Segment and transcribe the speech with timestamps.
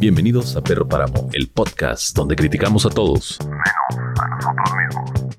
[0.00, 5.36] Bienvenidos a Perro Páramo, el podcast donde criticamos a todos, menos a nosotros mismos.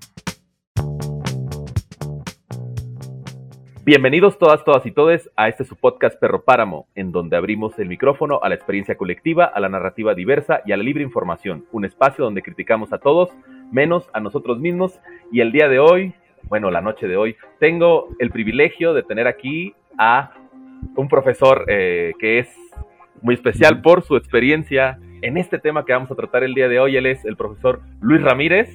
[3.83, 7.87] Bienvenidos todas, todas y todes a este su podcast Perro Páramo, en donde abrimos el
[7.87, 11.65] micrófono a la experiencia colectiva, a la narrativa diversa y a la libre información.
[11.71, 13.31] Un espacio donde criticamos a todos,
[13.71, 14.99] menos a nosotros mismos.
[15.31, 19.25] Y el día de hoy, bueno, la noche de hoy, tengo el privilegio de tener
[19.25, 20.35] aquí a
[20.95, 22.47] un profesor eh, que es
[23.21, 26.79] muy especial por su experiencia en este tema que vamos a tratar el día de
[26.79, 26.97] hoy.
[26.97, 28.69] Él es el profesor Luis Ramírez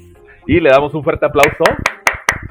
[0.47, 1.65] y le damos un fuerte aplauso.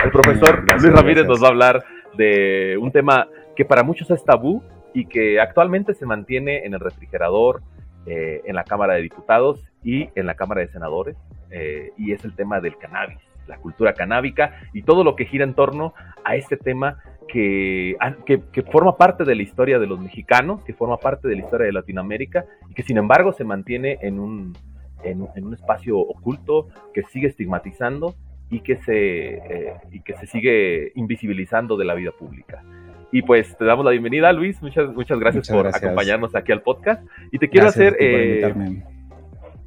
[0.03, 1.85] El profesor Luis Ramírez nos va a hablar
[2.17, 6.79] de un tema que para muchos es tabú y que actualmente se mantiene en el
[6.79, 7.61] refrigerador,
[8.05, 11.17] eh, en la Cámara de Diputados y en la Cámara de Senadores,
[11.51, 15.43] eh, y es el tema del cannabis, la cultura canábica y todo lo que gira
[15.43, 15.93] en torno
[16.23, 20.97] a este tema que, que, forma parte de la historia de los mexicanos, que forma
[20.97, 24.57] parte de la historia de Latinoamérica y que sin embargo se mantiene en un,
[25.03, 28.15] en, un espacio oculto que sigue estigmatizando
[28.49, 32.63] y que, se, eh, y que se sigue invisibilizando de la vida pública.
[33.11, 34.61] Y pues te damos la bienvenida, Luis.
[34.61, 37.03] Muchas, muchas gracias por acompañarnos aquí al podcast.
[37.31, 37.95] Y te quiero hacer.
[37.99, 38.53] Eh,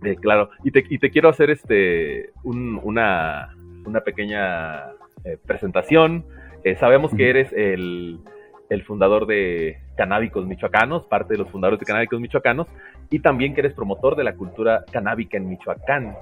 [0.04, 4.92] eh, claro, y te, y te, quiero hacer este una, una pequeña
[5.46, 6.24] presentación
[6.64, 8.20] eh, sabemos que eres el,
[8.86, 12.68] fundador de Canábicos Michoacanos, parte de los fundadores de Canábicos Michoacanos,
[13.10, 16.16] y también que eres promotor de la cultura canábica en Michoacán.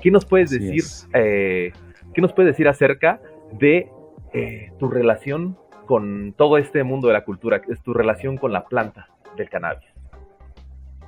[0.00, 0.82] ¿Qué nos puedes decir?
[1.14, 1.72] Eh,
[2.12, 3.20] ¿Qué nos puedes decir acerca
[3.52, 3.88] de
[4.32, 7.62] eh, tu relación con todo este mundo de la cultura?
[7.68, 9.86] Es tu relación con la planta del cannabis.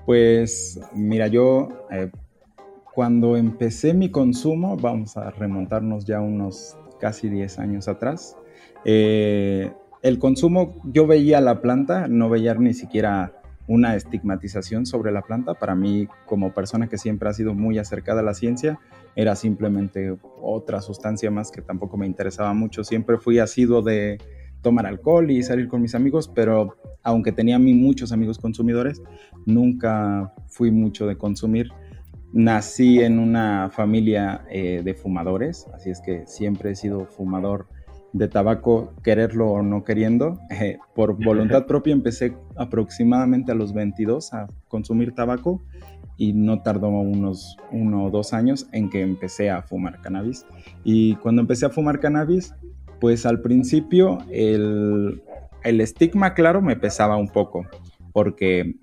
[0.07, 1.69] Pues mira, yo
[2.95, 8.37] cuando empecé mi consumo, vamos a remontarnos ya unos casi 10 años atrás,
[8.85, 13.33] eh, el consumo, yo veía la planta, no veía ni siquiera
[13.67, 15.55] una estigmatización sobre la planta.
[15.55, 18.79] Para mí, como persona que siempre ha sido muy acercada a la ciencia,
[19.17, 22.85] era simplemente otra sustancia más que tampoco me interesaba mucho.
[22.85, 24.19] Siempre fui asiduo de
[24.61, 29.03] tomar alcohol y salir con mis amigos, pero aunque tenía a mí muchos amigos consumidores,
[29.47, 31.69] nunca fui mucho de consumir.
[32.33, 37.69] Nací en una familia eh, de fumadores, así es que siempre he sido fumador
[38.15, 40.39] de tabaco, quererlo o no queriendo.
[40.49, 45.61] Eh, por voluntad propia empecé aproximadamente a los 22 a consumir tabaco
[46.17, 50.47] y no tardó unos uno o dos años en que empecé a fumar cannabis.
[50.85, 52.55] Y cuando empecé a fumar cannabis,
[53.01, 55.21] pues al principio el,
[55.65, 57.67] el estigma, claro, me pesaba un poco,
[58.13, 58.77] porque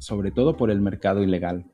[0.00, 1.64] sobre todo por el mercado ilegal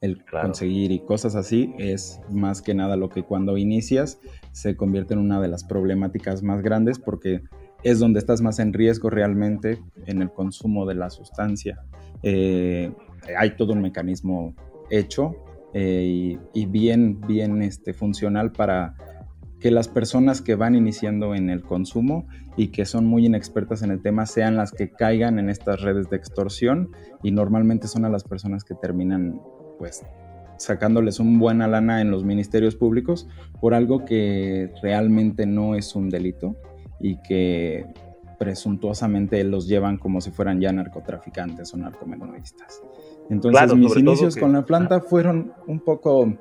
[0.00, 4.20] el conseguir y cosas así es más que nada lo que cuando inicias
[4.52, 7.42] se convierte en una de las problemáticas más grandes porque
[7.82, 11.84] es donde estás más en riesgo realmente en el consumo de la sustancia.
[12.22, 12.92] Eh,
[13.36, 14.54] hay todo un mecanismo
[14.90, 15.36] hecho
[15.74, 18.94] eh, y, bien, bien este, funcional para
[19.58, 22.26] que las personas que van iniciando en el consumo
[22.56, 26.10] y que son muy inexpertas en el tema sean las que caigan en estas redes
[26.10, 26.90] de extorsión
[27.22, 29.40] y normalmente son a las personas que terminan
[29.78, 30.02] pues
[30.62, 33.28] sacándoles un buena lana en los ministerios públicos
[33.60, 36.56] por algo que realmente no es un delito
[37.00, 37.86] y que
[38.38, 42.80] presuntuosamente los llevan como si fueran ya narcotraficantes o narcomenudistas.
[43.28, 46.32] Entonces mis inicios con la planta fueron un poco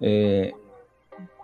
[0.00, 0.52] eh,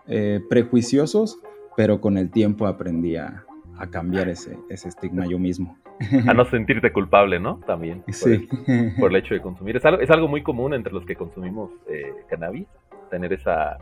[0.07, 1.39] eh, prejuiciosos,
[1.77, 3.45] pero con el tiempo aprendí a,
[3.91, 5.77] cambiar ese, ese estigma yo mismo.
[6.29, 7.61] a no sentirte culpable, ¿no?
[7.67, 8.03] También.
[8.99, 9.77] Por, el, hecho de consumir.
[9.77, 12.67] Es algo, es algo muy común entre los que consumimos eh, cannabis,
[13.11, 13.79] tener esa,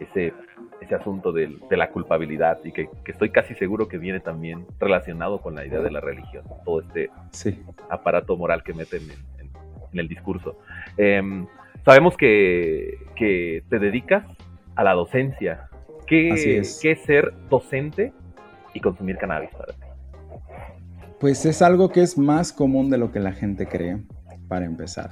[0.00, 0.32] ese,
[0.80, 5.54] ese asunto de, la culpabilidad y que, estoy casi seguro que viene también relacionado con
[5.54, 7.10] la idea de la religión, todo este
[7.88, 10.58] aparato moral que meten en, el discurso.
[10.96, 11.46] Em,
[11.84, 14.24] sabemos que, que, te dedicas
[14.76, 15.68] a la docencia.
[16.06, 16.78] ¿Qué es.
[16.80, 18.12] ¿Qué es ser docente
[18.74, 19.87] y consumir cannabis para ti?
[21.20, 23.98] Pues es algo que es más común de lo que la gente cree,
[24.48, 25.10] para empezar.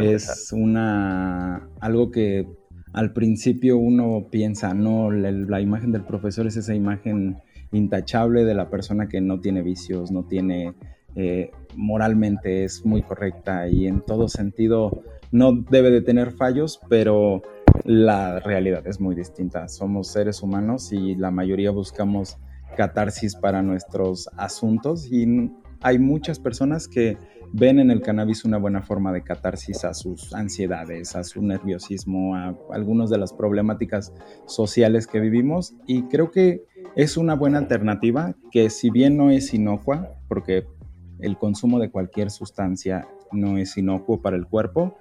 [0.00, 2.46] es una algo que
[2.92, 7.38] al principio uno piensa, no, la, imagen del profesor es esa imagen
[7.72, 10.74] intachable de la persona que no tiene vicios, no tiene,
[11.16, 15.02] eh, moralmente es muy correcta y en todo sentido
[15.32, 17.42] no debe de tener fallos, pero
[17.84, 19.66] la realidad es muy distinta.
[19.68, 22.38] Somos seres humanos y la mayoría buscamos
[22.74, 25.50] catarsis para nuestros asuntos y
[25.80, 27.18] hay muchas personas que
[27.52, 32.34] ven en el cannabis una buena forma de catarsis a sus ansiedades, a su nerviosismo,
[32.34, 34.12] a algunas de las problemáticas
[34.46, 36.64] sociales que vivimos y creo que
[36.96, 40.66] es una buena alternativa que si bien no es inocua, porque
[41.20, 44.96] el consumo de cualquier sustancia no es inocuo para el cuerpo.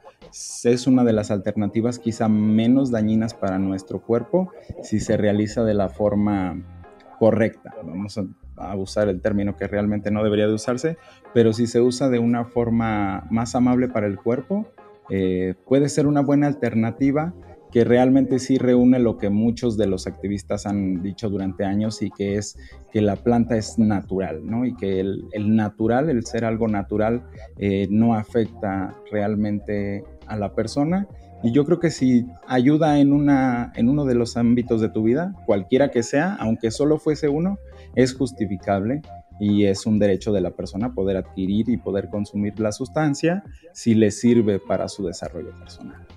[0.64, 5.74] Es una de las alternativas quizá menos dañinas para nuestro cuerpo si se realiza de
[5.74, 6.83] la forma
[7.24, 7.74] correcta.
[7.82, 8.20] Vamos
[8.58, 10.98] a, usar el término que realmente no debería de usarse,
[11.34, 14.68] pero si se usa de una forma más amable para el cuerpo,
[15.10, 17.34] eh, puede ser una buena alternativa
[17.72, 22.12] que realmente sí reúne lo que muchos de los activistas han dicho durante años y
[22.12, 22.58] que es
[22.92, 24.66] que la planta es natural, ¿no?
[24.66, 27.24] Y que el, natural, el ser algo natural,
[27.58, 31.08] eh, no afecta realmente a la persona.
[31.44, 35.04] Y yo creo que si ayuda en, una, en uno de los ámbitos de tu
[35.04, 37.60] vida, cualquiera que sea, aunque solo fuese uno,
[37.96, 39.02] es justificable
[39.42, 43.44] y es un derecho de la persona poder adquirir y poder consumir la sustancia
[43.74, 46.08] si le sirve para su desarrollo personal.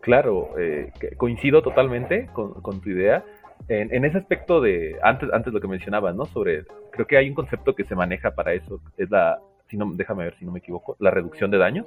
[0.00, 3.24] Claro, eh, coincido totalmente con, tu idea.
[3.68, 6.26] En, ese aspecto de, antes, antes lo que mencionabas, ¿no?
[6.26, 9.38] Sobre, creo que hay un concepto que se maneja para eso, es la,
[9.68, 11.86] si no, déjame ver si no me equivoco, la reducción de daños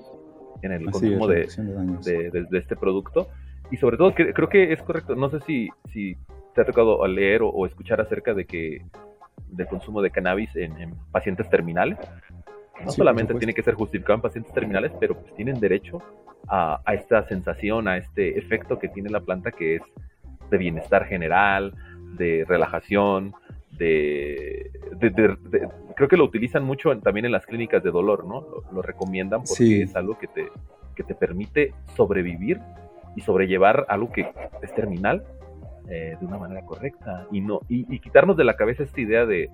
[0.62, 1.48] en el consumo de,
[2.04, 3.30] de, este producto.
[3.72, 6.16] Y sobre todo, creo que es correcto, no sé si, si
[6.54, 8.82] te ha tocado leer o, escuchar acerca de que
[9.50, 12.00] del consumo de cannabis en, pacientes terminales.
[12.84, 16.02] No solamente tiene que ser justificado en pacientes terminales, pero pues tienen derecho
[16.48, 19.82] a, esta sensación, a este efecto que tiene la planta que es
[20.50, 21.74] de bienestar general,
[22.18, 23.34] de relajación,
[23.78, 24.72] de,
[25.96, 28.46] creo que lo utilizan mucho también en las clínicas de dolor, ¿no?
[28.72, 30.50] Lo, recomiendan porque es algo que te,
[30.96, 32.60] que te permite sobrevivir
[33.16, 34.28] y sobrellevar algo que
[34.62, 35.24] es terminal
[35.90, 39.50] eh, de una manera correcta y no y, quitarnos de la cabeza esta idea de,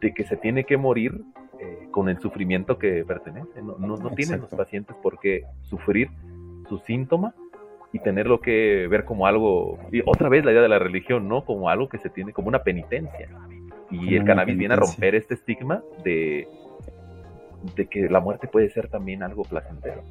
[0.00, 1.22] que se tiene que morir
[1.60, 3.62] eh, con el sufrimiento que pertenece.
[3.62, 6.10] No, no, no tienen los pacientes por qué sufrir
[6.68, 7.34] su síntoma
[7.92, 11.44] y tenerlo que ver como algo, y otra vez la idea de la religión, ¿no?
[11.44, 13.28] Como algo que se tiene como una penitencia.
[13.90, 16.46] Y el cannabis viene a romper este estigma de,
[17.74, 20.02] de que la muerte puede ser también algo placentero.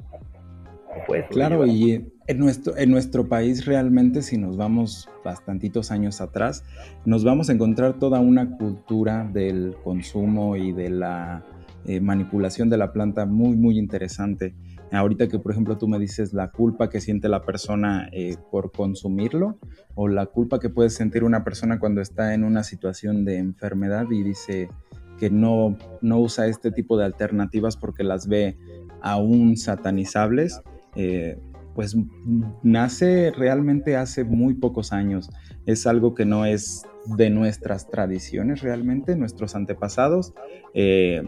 [1.30, 6.66] claro, y en nuestro, en nuestro país realmente, si nos vamos bastantitos años atrás,
[7.06, 11.46] nos vamos a encontrar toda una cultura del consumo y de la
[11.86, 14.56] eh, manipulación de la planta muy, muy interesante.
[14.92, 18.72] Ahorita que, por ejemplo, tú me dices la culpa que siente la persona eh, por
[18.72, 19.57] consumirlo
[19.95, 24.06] o la culpa que puede sentir una persona cuando está en una situación de enfermedad
[24.10, 24.69] y dice
[25.19, 28.57] que no, no usa este tipo de alternativas porque las ve
[29.01, 30.62] aún satanizables,
[30.95, 31.38] eh,
[31.75, 31.95] pues
[32.63, 35.30] nace realmente hace muy pocos años.
[35.66, 36.83] Es algo que no es
[37.18, 40.33] de nuestras tradiciones realmente, nuestros antepasados.
[40.74, 41.24] Eh,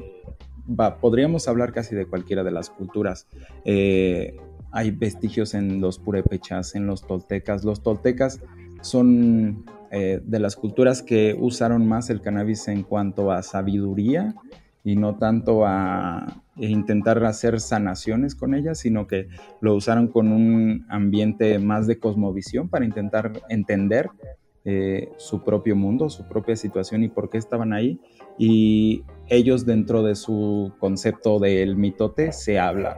[1.01, 3.27] podríamos hablar casi de cualquiera de las culturas.
[3.65, 4.37] Eh,
[4.71, 7.63] hay vestigios en los purépechas, en los toltecas.
[7.63, 8.41] Los toltecas
[8.81, 14.35] son eh, de las culturas que usaron más el cannabis en cuanto a sabiduría
[14.83, 19.27] y no tanto a intentar hacer sanaciones con ellas, sino que
[19.61, 24.09] lo usaron con un ambiente más de cosmovisión para intentar entender
[24.65, 27.99] eh, su propio mundo, su propia situación y por qué estaban ahí.
[28.37, 32.97] Y ellos dentro de su concepto del mitote se habla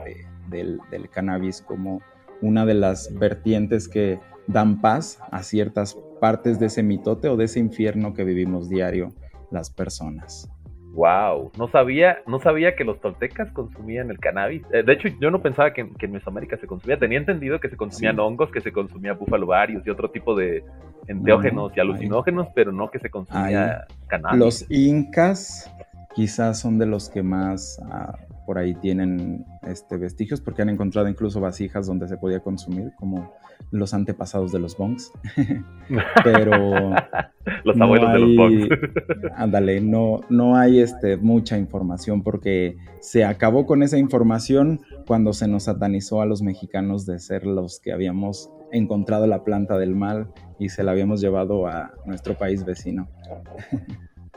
[0.49, 0.79] del,
[1.11, 2.01] cannabis como
[2.41, 7.45] una de las vertientes que dan paz a ciertas partes de ese mitote o de
[7.45, 9.09] ese infierno que vivimos diario
[9.51, 10.49] las personas.
[10.93, 14.61] Wow, no sabía, no sabía que los toltecas consumían el cannabis.
[14.73, 17.00] Eh, de hecho, yo no pensaba que, en Mesoamérica se consumía.
[17.00, 20.65] Tenía entendido que se consumían hongos, que se consumía búfalo varios y otro tipo de
[21.07, 24.39] enteógenos y alucinógenos, pero no que se consumía cannabis.
[24.39, 25.71] Los incas
[26.15, 31.08] quizás son de los que más ah, por ahí tienen este, vestigios, porque han encontrado
[31.08, 33.34] incluso vasijas donde se podía consumir, como
[33.72, 35.12] los antepasados de los bongs.
[36.24, 36.91] Pero.
[37.63, 38.68] los abuelos de los bongs.
[39.36, 45.48] ándale, no, no hay este, mucha información, porque se acabó con esa información cuando se
[45.48, 50.27] nos satanizó a los mexicanos de ser los que habíamos encontrado la planta del mal
[50.60, 53.08] y se la habíamos llevado a nuestro país vecino.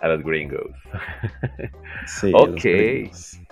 [0.01, 0.71] A los gringos.
[2.07, 2.65] Sí, ok,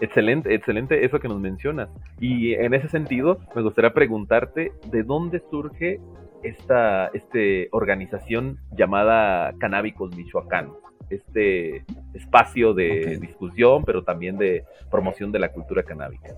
[0.01, 1.89] excelente, excelente eso que nos mencionas.
[2.21, 6.01] Y en ese sentido, me gustaría preguntarte de dónde surge
[6.43, 10.71] esta este organización llamada Canábicos Michoacán,
[11.09, 11.85] este
[12.15, 16.35] espacio de discusión, pero también de promoción de la cultura canábica.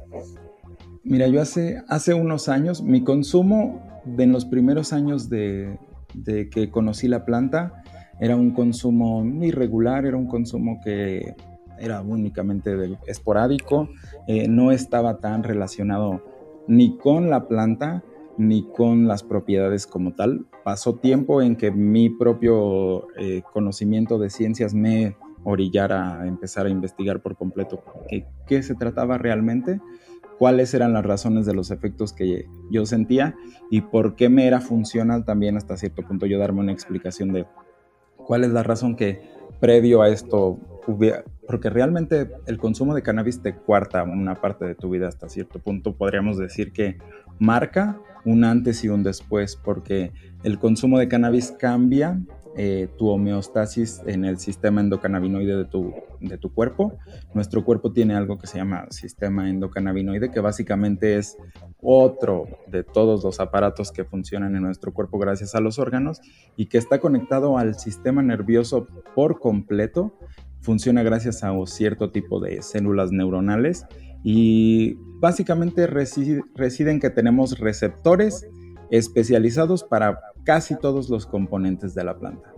[1.02, 5.78] Mira, yo hace, hace unos años, mi consumo de en los primeros años de,
[6.14, 7.83] de que conocí la planta,
[8.20, 11.34] era un consumo irregular, era un consumo que
[11.78, 13.88] era únicamente esporádico,
[14.26, 16.22] eh, no estaba tan relacionado
[16.68, 18.02] ni con la planta
[18.36, 20.46] ni con las propiedades como tal.
[20.64, 26.70] Pasó tiempo en que mi propio eh, conocimiento de ciencias me orillar a empezar a
[26.70, 29.78] investigar por completo qué, qué se trataba realmente,
[30.38, 33.36] cuáles eran las razones de los efectos que yo sentía
[33.70, 37.46] y por qué me era funcional también hasta cierto punto yo darme una explicación de
[38.26, 39.22] cuál es la razón que
[39.60, 44.74] previo a esto hubiera, porque realmente el consumo de cannabis te cuarta una parte de
[44.74, 46.98] tu vida hasta cierto punto, podríamos decir que
[47.38, 50.12] marca un antes y un después, porque
[50.42, 52.18] el consumo de cannabis cambia
[52.56, 56.96] eh, tu homeostasis en el sistema endocannabinoide de tu, de tu cuerpo.
[57.34, 61.36] Nuestro cuerpo tiene algo que se llama sistema endocannabinoide, que básicamente es
[61.82, 66.20] otro de todos los aparatos que funcionan en nuestro cuerpo gracias a los órganos
[66.56, 70.16] y que está conectado al sistema nervioso por completo.
[70.60, 73.84] Funciona gracias a cierto tipo de células neuronales
[74.22, 78.46] y básicamente residen que tenemos receptores
[78.90, 82.52] especializados para casi todos los componentes de la planta.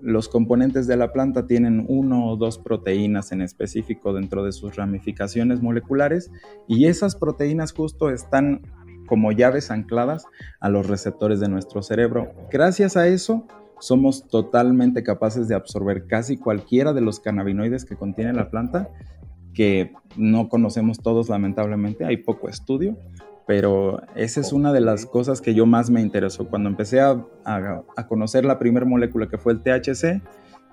[0.00, 4.76] los componentes de la planta tienen uno o dos proteínas en específico dentro de sus
[4.76, 6.30] ramificaciones moleculares
[6.68, 8.60] y esas proteínas justo están
[9.06, 10.26] como llaves ancladas
[10.60, 12.32] a los receptores de nuestro cerebro.
[12.50, 13.46] Gracias a eso,
[13.78, 18.90] somos totalmente capaces de absorber casi cualquiera de los cannabinoides que contiene la planta,
[19.52, 22.96] que no conocemos todos lamentablemente, hay poco estudio,
[23.46, 26.48] pero esa es una de las cosas que yo más me interesó.
[26.48, 27.22] Cuando empecé a,
[28.08, 30.22] conocer la primera molécula que fue el THC,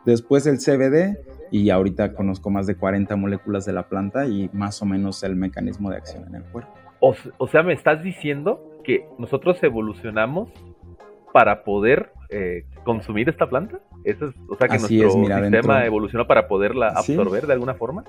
[0.05, 1.17] después el CBD
[1.51, 5.35] y ahorita conozco más de 40 moléculas de la planta y más o menos el
[5.35, 6.71] mecanismo de acción en el cuerpo.
[6.99, 10.49] O, sea, me estás diciendo que nosotros evolucionamos
[11.33, 13.79] para poder eh, consumir esta planta?
[14.03, 18.03] ¿Eso es, o sea, que nuestro sistema evolucionó para poderla absorber de alguna forma.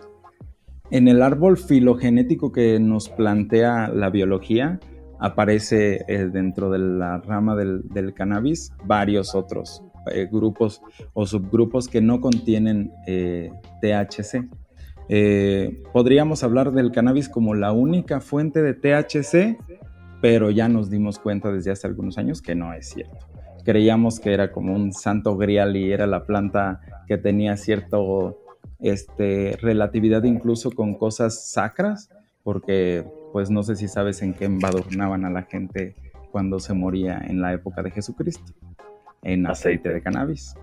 [0.93, 4.79] En el árbol filogenético que nos plantea la biología,
[5.19, 9.83] aparece eh, dentro de la rama del, cannabis varios otros
[10.13, 10.83] eh, grupos
[11.15, 14.51] o subgrupos que no contienen eh, THC.
[15.95, 19.57] podríamos hablar del cannabis como la única fuente de THC,
[20.21, 23.27] pero ya nos dimos cuenta desde hace algunos años que no es cierto.
[23.65, 28.42] Creíamos que era como un santo grial y era la planta que tenía cierto
[28.83, 32.11] este, relatividad incluso con cosas sacras,
[32.43, 35.95] porque pues no sé si sabes en qué embadurnaban a la gente
[36.31, 38.53] cuando se moría en la época de Jesucristo.
[39.23, 40.55] En aceite, de cannabis.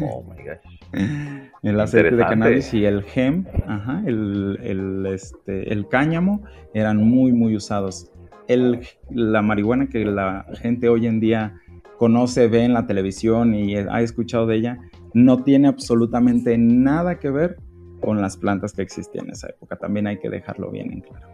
[0.00, 1.50] Oh my gosh.
[1.62, 6.42] el aceite de cannabis y el gem, ajá, el, el, este, el cáñamo
[6.72, 8.10] eran muy, muy usados.
[8.48, 8.80] El,
[9.10, 11.60] la marihuana que la gente hoy en día
[11.98, 14.78] conoce, ve en la televisión y ha escuchado de ella,
[15.12, 17.58] no tiene absolutamente nada que ver
[18.06, 19.74] con las plantas que existían en esa época.
[19.74, 21.26] También hay que dejarlo bien en claro.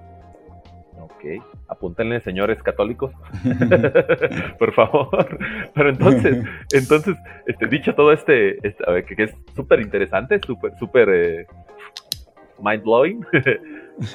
[1.02, 3.12] Ok, apúntenle, señores católicos,
[4.58, 5.38] por favor.
[5.74, 7.14] Pero entonces, entonces,
[7.44, 11.46] este, dicho todo este, este a ver, que, es súper interesante, súper, súper eh,
[12.58, 13.20] mind blowing,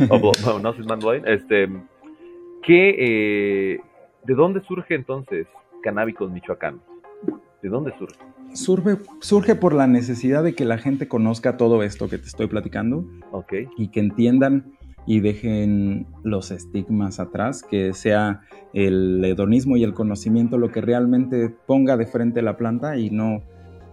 [0.10, 1.70] no, no, es mind blowing, este,
[2.64, 3.80] ¿qué, eh,
[4.24, 5.46] ¿de dónde surge entonces
[5.84, 6.82] Canábicos Michoacán?
[7.62, 8.18] ¿De dónde surge?
[8.54, 12.48] Surge, surge por la necesidad de que la gente conozca todo esto que te estoy
[12.48, 13.06] platicando.
[13.78, 14.74] Y que entiendan
[15.06, 18.42] y dejen los estigmas atrás, que sea
[18.74, 23.42] el hedonismo y el conocimiento lo que realmente ponga de frente la planta y no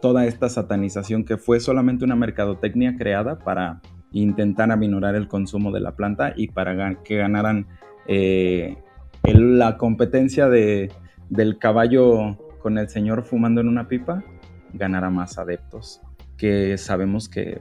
[0.02, 3.80] toda esta satanización que fue solamente una mercadotecnia creada para
[4.10, 7.68] intentar aminorar el consumo de la planta y para que ganaran
[8.08, 8.76] eh,
[9.22, 10.90] la competencia de,
[11.30, 14.24] del caballo con el señor fumando en una pipa
[14.74, 16.00] ganará más adeptos,
[16.36, 17.60] que sabemos que,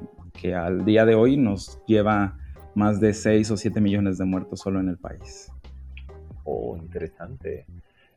[0.54, 2.38] al día de hoy nos lleva
[2.76, 5.50] más de 6 o 7 millones de muertos solo en el país.
[6.44, 7.66] Oh, interesante.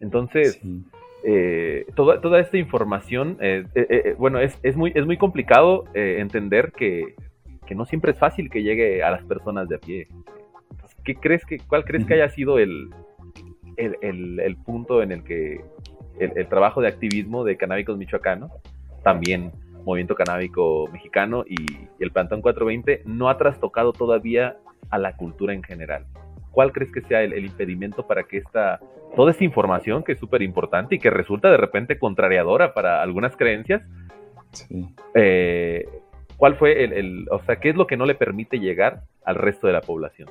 [0.00, 0.60] Entonces,
[1.22, 6.72] eh, toda, toda, esta información, eh, eh, bueno, es, es, muy, es muy complicado entender
[6.72, 7.14] que,
[7.64, 10.08] que, no siempre es fácil que llegue a las personas de a pie.
[11.04, 12.90] ¿Qué crees que, ¿Cuál crees que haya sido el,
[13.76, 15.60] el, el, el punto en el que
[16.18, 18.50] el, trabajo de activismo de canábicos michoacanos
[19.06, 19.52] también
[19.84, 21.54] Movimiento Canábico Mexicano y,
[22.00, 24.56] el Plantón 420 no ha trastocado todavía
[24.90, 26.06] a la cultura en general.
[26.50, 28.80] ¿Cuál crees que sea el, impedimento para que esta,
[29.14, 33.36] toda esta información que es súper importante y que resulta de repente contrariadora para algunas
[33.36, 33.82] creencias,
[35.14, 35.88] eh,
[36.36, 39.68] ¿cuál fue el, o sea, qué es lo que no le permite llegar al resto
[39.68, 40.28] de la población?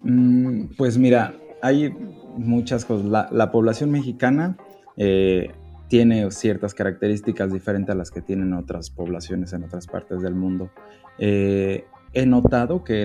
[0.00, 1.94] Mm, pues mira, hay
[2.38, 3.28] muchas cosas.
[3.30, 4.56] La, población mexicana
[4.96, 5.50] eh,
[5.90, 10.70] tiene ciertas características diferentes a las que tienen otras poblaciones en otras partes del mundo.
[11.18, 13.04] Eh, he notado que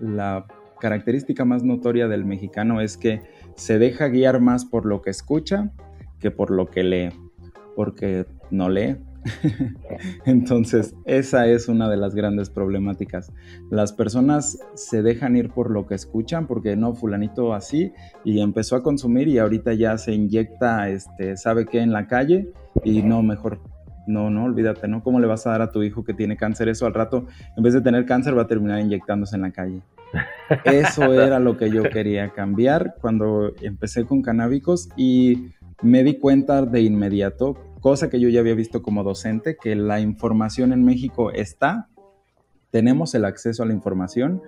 [0.00, 0.44] la
[0.80, 3.22] característica más notoria del mexicano es que
[3.54, 5.70] se deja guiar más por lo que escucha
[6.18, 7.10] que por lo que lee,
[7.76, 8.96] porque no lee,
[10.24, 13.32] Entonces, esa es una de las grandes problemáticas.
[13.70, 17.92] Las personas se dejan ir por lo que escuchan, porque no, fulanito así,
[18.24, 22.52] y empezó a consumir y ahorita ya se inyecta, este, sabe qué, en la calle,
[22.84, 23.60] y no, mejor,
[24.06, 25.02] no, no, olvídate, ¿no?
[25.02, 27.26] ¿Cómo le vas a dar a tu hijo que tiene cáncer eso al rato?
[27.56, 29.82] En vez de tener cáncer, va a terminar inyectándose en la calle.
[30.64, 36.62] Eso era lo que yo quería cambiar cuando empecé con canábicos y me di cuenta
[36.62, 41.30] de inmediato cosa que yo ya había visto como docente, que la información en México
[41.32, 41.88] está,
[42.70, 44.42] tenemos el acceso a la información,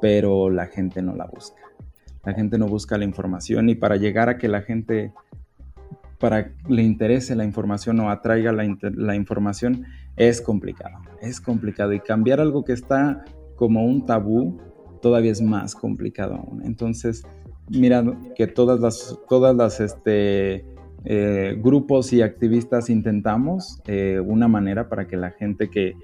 [0.00, 1.62] pero la gente no la busca.
[2.24, 5.12] La gente no busca la información y para llegar a que la gente
[6.18, 9.84] para le interese la información o atraiga la, información
[10.16, 14.58] es complicado, es complicado y cambiar algo que está como un tabú
[15.00, 16.62] todavía es más complicado aún.
[16.64, 17.22] Entonces,
[17.68, 18.04] mira
[18.34, 20.64] que todas las, todas las, este,
[21.10, 25.94] eh, grupos y activistas intentamos eh, una manera para que la gente que,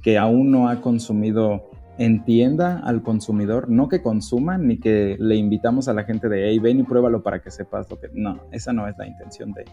[0.00, 5.88] que aún no ha consumido entienda al consumidor, no que consuma ni que le invitamos
[5.88, 8.10] a la gente de, hey, ven y pruébalo para que sepas lo que...
[8.14, 9.64] No, esa no es la intención de,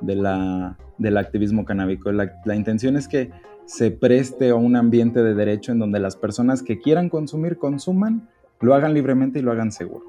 [0.00, 2.10] de la, del activismo canábico.
[2.10, 3.30] La, la, intención es que
[3.66, 8.28] se preste a un ambiente de derecho en donde las personas que quieran consumir, consuman,
[8.60, 10.04] lo hagan libremente y lo hagan seguro.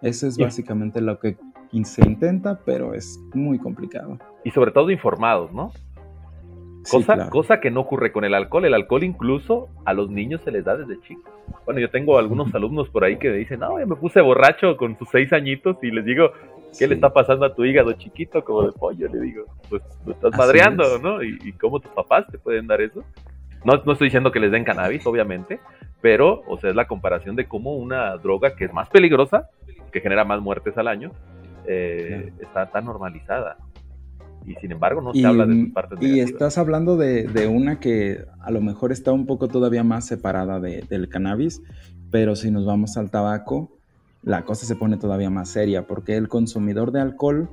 [0.00, 1.36] Eso es básicamente lo que
[1.84, 4.18] se intenta, pero es muy complicado.
[4.44, 5.72] Y sobre todo informados, ¿no?
[6.90, 8.64] Cosa, cosa que no ocurre con el alcohol.
[8.64, 11.32] El alcohol incluso a los niños se les da desde chicos.
[11.64, 14.76] Bueno, yo tengo algunos alumnos por ahí que me dicen, no, ya me puse borracho
[14.76, 16.30] con sus seis añitos y les digo,
[16.78, 19.08] ¿qué le está pasando a tu hígado chiquito como de pollo?
[19.08, 21.22] Le digo, pues lo estás madreando, ¿no?
[21.22, 23.02] ¿Y, ¿Y, cómo tus papás te pueden dar eso?
[23.64, 25.58] No, no estoy diciendo que les den cannabis, obviamente,
[26.00, 29.48] pero, o sea, es la comparación de cómo una droga que es más peligrosa,
[29.90, 31.10] que genera más muertes al año,
[31.66, 33.58] eh, está tan normalizada.
[34.44, 38.24] Y sin embargo no se habla de sus partes Y estás hablando de, una que
[38.40, 41.62] a lo mejor está un poco todavía más separada del cannabis,
[42.10, 43.76] pero si nos vamos al tabaco,
[44.22, 47.50] la cosa se pone todavía más seria, porque el consumidor de alcohol,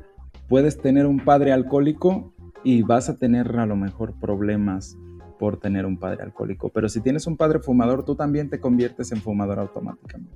[0.48, 2.34] puedes tener un padre alcohólico
[2.64, 4.98] y vas a tener a lo mejor problemas
[5.40, 6.70] por tener un padre alcohólico.
[6.70, 10.36] Pero si tienes un padre fumador, tú también te conviertes en fumador automáticamente.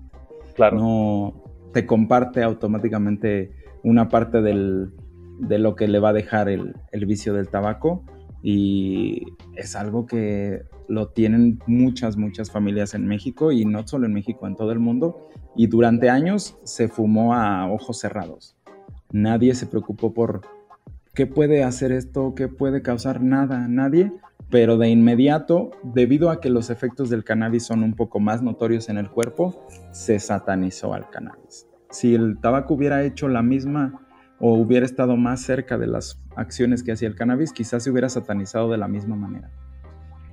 [0.56, 0.78] Claro.
[0.78, 3.52] No te comparte automáticamente
[3.88, 8.04] una parte de lo que le va a dejar el, el, vicio del tabaco
[8.44, 9.24] y
[9.56, 14.46] es algo que lo tienen muchas, muchas familias en México y no solo en México,
[14.46, 15.30] en todo el mundo.
[15.56, 18.58] Y durante años se fumó a ojos cerrados.
[19.12, 20.42] Nadie se preocupó por
[21.14, 24.12] qué puede hacer esto, qué puede causar nada, nadie.
[24.50, 28.90] Pero de inmediato, debido a que los efectos del cannabis son un poco más notorios
[28.90, 34.02] en el cuerpo, se satanizó al cannabis si el tabaco hubiera hecho la misma
[34.40, 38.10] o hubiera estado más cerca de las acciones que hacía el cannabis, quizás se hubiera
[38.10, 39.50] satanizado de la misma manera.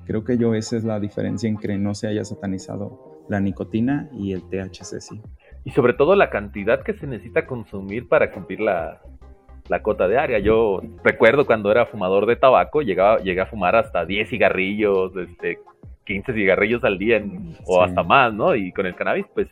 [0.07, 4.11] Creo que yo esa es la diferencia en que no se haya satanizado la nicotina
[4.13, 5.23] y el THC sí.
[5.65, 9.01] Y sobre todo la cantidad que se necesita consumir para cumplir la,
[9.69, 10.39] la cota área.
[10.39, 15.59] Yo recuerdo cuando era fumador de tabaco, llegaba, llegué a fumar hasta 10 cigarrillos, este,
[16.05, 17.25] 15 cigarrillos al día
[17.65, 18.55] o hasta más, ¿no?
[18.55, 19.49] Y con el cannabis, pues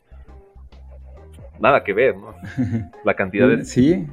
[1.63, 2.35] nada que ver, ¿no?
[3.05, 3.65] La cantidad de...
[3.65, 4.05] Sí,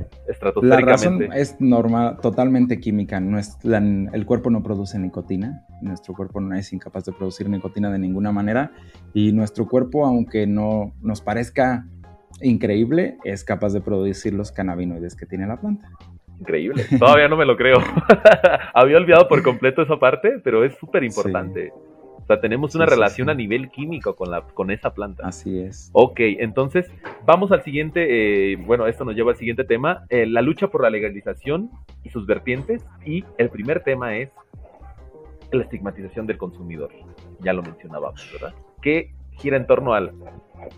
[0.61, 3.19] la razón es normal, totalmente química.
[3.19, 7.91] No es, el cuerpo no produce nicotina, nuestro cuerpo no es incapaz de producir nicotina
[7.91, 8.71] de ninguna manera
[9.13, 11.85] y nuestro cuerpo, aunque no nos parezca
[12.41, 15.89] increíble, es capaz de producir los cannabinoides que tiene la planta.
[16.39, 17.79] Increíble, todavía no me lo creo.
[18.73, 21.73] Había olvidado por completo esa parte, pero es súper importante
[22.29, 25.27] sea, tenemos una relación a nivel químico con, la, con esa planta.
[25.27, 25.89] Así es.
[25.93, 26.91] Ok, entonces
[27.25, 30.83] vamos al siguiente, eh, bueno, esto nos lleva al siguiente tema, eh, la lucha por
[30.83, 31.71] la legalización
[32.03, 32.85] y sus vertientes.
[33.05, 34.29] Y el primer tema es
[35.51, 36.91] la estigmatización del consumidor.
[37.39, 38.53] Ya lo mencionábamos, ¿verdad?
[38.81, 40.13] ¿Qué gira en torno al,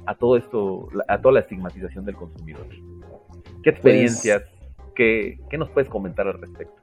[0.05, 2.67] a todo esto, a toda la estigmatización del consumidor?
[2.69, 4.43] ¿Qué pues experiencias,
[4.95, 6.81] qué, qué nos puedes comentar al respecto?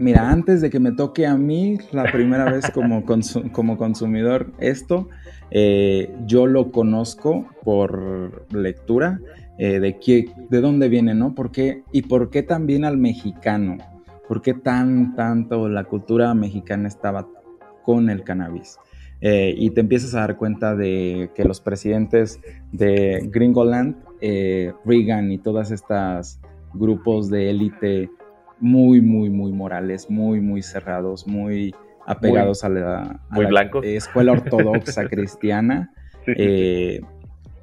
[0.00, 3.04] Mira, antes de que me toque a mí la primera vez como,
[3.52, 5.10] como consumidor esto,
[5.50, 9.20] eh, yo lo conozco por lectura
[9.58, 11.34] eh, de, qué, de dónde viene, ¿no?
[11.34, 13.76] ¿Por qué, y por qué también al mexicano.
[14.26, 17.28] ¿Por qué tan, tanto la cultura mexicana estaba
[17.82, 18.78] con el cannabis?
[19.20, 22.40] Eh, y te empiezas a dar cuenta de que los presidentes
[22.72, 23.96] de Gringoland,
[24.86, 26.40] Reagan y todas estas
[26.74, 28.10] grupos de élite
[28.60, 31.74] muy, muy, muy morales, muy, muy cerrados, muy
[32.06, 33.20] apegados a la,
[33.82, 35.92] escuela ortodoxa cristiana.
[36.26, 37.00] Eh,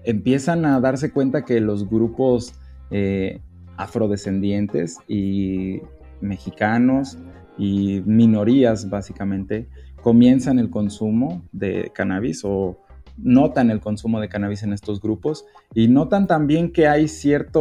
[0.03, 2.53] empiezan a darse cuenta que los grupos
[2.91, 3.41] eh,
[3.77, 5.81] afrodescendientes y
[6.21, 7.17] mexicanos
[7.57, 9.67] y minorías básicamente
[10.01, 12.79] comienzan el consumo de cannabis o
[13.17, 17.59] notan el consumo de cannabis en estos grupos y notan también que hay cierta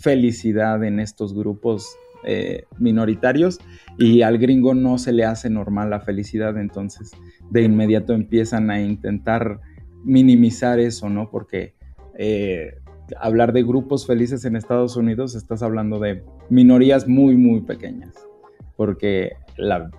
[0.00, 3.58] felicidad en estos grupos eh, minoritarios
[3.96, 7.12] y al gringo no se le hace normal la felicidad, entonces
[7.50, 9.60] de inmediato empiezan a intentar
[10.04, 11.30] minimizar eso, ¿no?
[11.30, 11.74] Porque
[12.16, 12.80] eh,
[13.20, 18.14] hablar de grupos felices en Estados Unidos, estás hablando de minorías muy, muy pequeñas,
[18.76, 19.90] porque la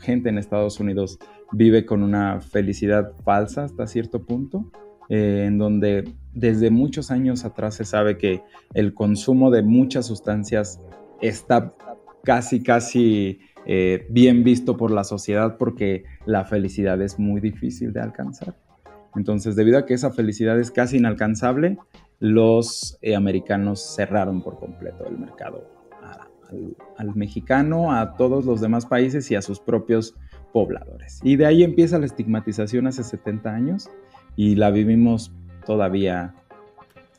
[0.00, 1.18] gente en Estados Unidos
[1.52, 4.70] vive con una felicidad falsa hasta cierto punto,
[5.08, 8.42] eh, en donde desde muchos años atrás se sabe que
[8.74, 10.80] el consumo de muchas sustancias
[11.20, 11.74] está
[12.22, 18.00] casi, casi eh, bien visto por la sociedad porque la felicidad es muy difícil de
[18.00, 18.54] alcanzar.
[19.16, 21.78] Entonces, debido a que esa felicidad es casi inalcanzable,
[22.20, 25.80] los eh, americanos cerraron por completo el mercado
[26.96, 30.16] al, mexicano, a todos los demás países y a sus propios
[30.52, 31.20] pobladores.
[31.22, 33.88] Y de ahí empieza la estigmatización hace 70 años
[34.36, 35.32] y la vivimos
[35.64, 36.34] todavía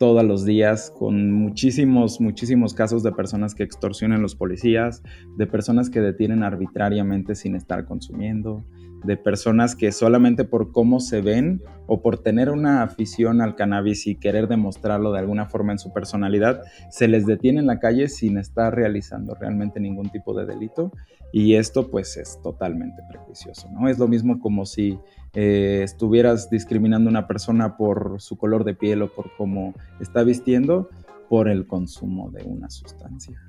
[0.01, 5.03] todos los días con muchísimos, muchísimos casos de personas que extorsionan a los policías,
[5.37, 8.65] de personas que detienen arbitrariamente sin estar consumiendo,
[9.03, 14.07] de personas que solamente por cómo se ven o por tener una afición al cannabis
[14.07, 18.07] y querer demostrarlo de alguna forma en su personalidad, se les detiene en la calle
[18.07, 20.91] sin estar realizando realmente ningún tipo de delito
[21.31, 23.87] y esto pues es totalmente prejuicioso, ¿no?
[23.87, 24.99] Es lo mismo como si
[25.33, 30.23] eh, estuvieras discriminando a una persona por su color de piel o por cómo está
[30.23, 30.89] vistiendo
[31.29, 33.41] por el consumo de una sustancia.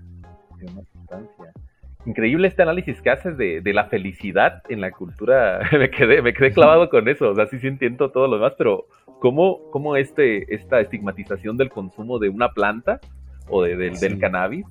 [0.58, 1.52] De una sustancia
[2.06, 5.60] increíble este análisis que haces de, la felicidad en la cultura.
[5.72, 7.30] me, quedé, me quedé clavado con eso.
[7.30, 8.86] O sea, sí, sí entiendo todo lo demás, pero
[9.20, 13.00] ¿cómo, cómo este, esta estigmatización del consumo de una planta
[13.48, 14.66] o del cannabis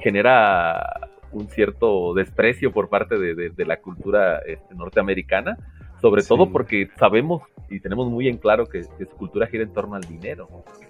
[0.00, 5.56] genera un cierto desprecio por parte de, la cultura este, norteamericana?
[6.00, 9.96] Sobre todo porque sabemos y tenemos muy en claro que, su cultura gira en torno
[9.96, 10.48] al dinero.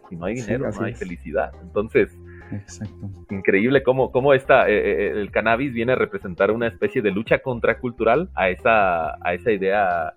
[0.08, 1.52] Si no hay dinero, no hay felicidad.
[1.62, 2.16] Entonces,
[2.52, 3.10] Exacto.
[3.30, 7.38] Increíble cómo, cómo esta, eh, eh, el cannabis viene a representar una especie de lucha
[7.40, 10.14] contracultural a esa, a esa idea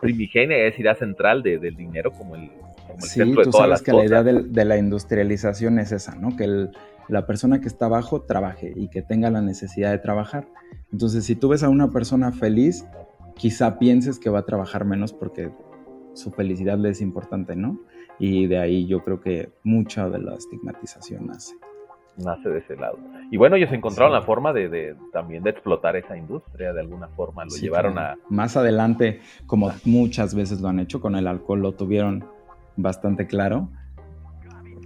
[0.00, 2.50] primigenia, a esa idea central de, del dinero como el,
[2.86, 6.36] como sí, centro de tú sabes que la idea de, la industrialización es esa, ¿no?
[6.36, 6.68] Que
[7.08, 10.46] la persona que está abajo trabaje y que tenga la necesidad de trabajar.
[10.92, 12.84] Entonces, si tú ves a una persona feliz,
[13.36, 15.50] quizá pienses que va a trabajar menos porque
[16.14, 17.80] su felicidad le es importante, ¿no?
[18.18, 21.54] Y de ahí yo creo que mucha de la estigmatización nace
[22.20, 22.98] nace de ese lado.
[23.30, 27.44] Y bueno, ellos encontraron la forma de, también de explotar esa industria de alguna forma,
[27.44, 28.16] lo llevaron a...
[28.28, 32.24] Más adelante, como muchas veces lo han hecho con el alcohol, lo tuvieron
[32.76, 33.68] bastante claro.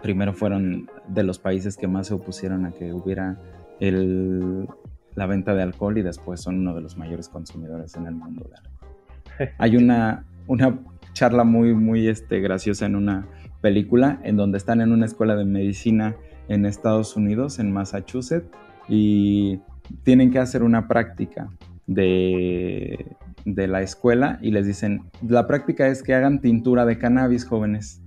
[0.03, 3.39] Primero fueron de los países que más se opusieron a que hubiera
[3.81, 4.69] el,
[5.15, 8.47] la venta de alcohol y después son uno de los mayores consumidores en el mundo
[8.49, 9.55] de alcohol.
[9.59, 10.79] Hay una, una
[11.13, 13.27] charla muy, muy este, graciosa en una
[13.61, 16.17] película en donde están en una escuela de medicina
[16.49, 18.49] en Estados Unidos, en Massachusetts,
[18.89, 19.61] y
[20.03, 21.49] tienen que hacer una práctica
[21.87, 27.45] de, de la escuela y les dicen, la práctica es que hagan tintura de cannabis,
[27.45, 28.03] jóvenes.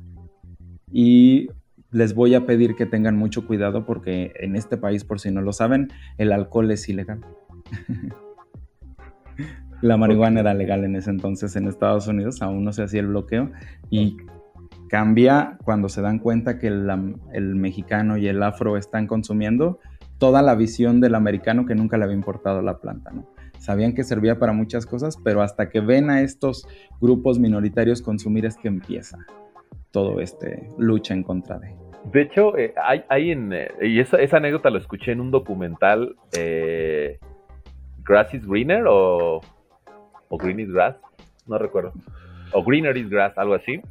[0.92, 1.50] Y
[1.92, 5.42] les voy a pedir que tengan mucho cuidado porque en este país, por si no
[5.42, 7.22] lo saben, el alcohol es ilegal.
[9.82, 13.08] la marihuana era legal en ese entonces en Estados Unidos, aún no se hacía el
[13.08, 13.52] bloqueo
[13.90, 14.18] y
[14.88, 19.80] cambia cuando se dan cuenta que el, mexicano y el afro están consumiendo
[20.18, 23.28] toda la visión del americano que nunca le había importado la planta, ¿no?
[23.60, 26.68] Sabían que servía para muchas cosas, pero hasta que ven a estos
[27.02, 29.18] grupos minoritarios consumir es que empieza
[29.92, 31.76] todo este lucha en contra de.
[32.12, 32.74] De hecho, eh,
[33.10, 37.20] hay, en, eh, y esa, anécdota lo escuché en un documental, eh,
[38.04, 39.42] Grass is Greener o,
[40.30, 40.96] o Green is Grass,
[41.48, 41.94] no recuerdo,
[42.54, 43.82] o Greener is Grass, algo así,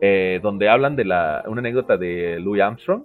[0.00, 3.02] eh, donde hablan de la, una anécdota de Louis Armstrong,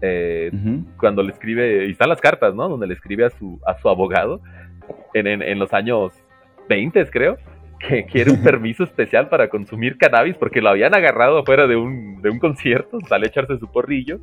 [0.00, 0.52] eh,
[0.96, 2.68] cuando le escribe, y están las cartas, ¿no?
[2.68, 4.40] Donde le escribe a su, a su abogado
[5.14, 6.12] en, en, los años
[6.68, 7.36] 20, creo,
[7.80, 12.22] que quiere un permiso especial para consumir cannabis porque lo habían agarrado afuera de un,
[12.22, 14.18] de un concierto, sale a echarse su porrillo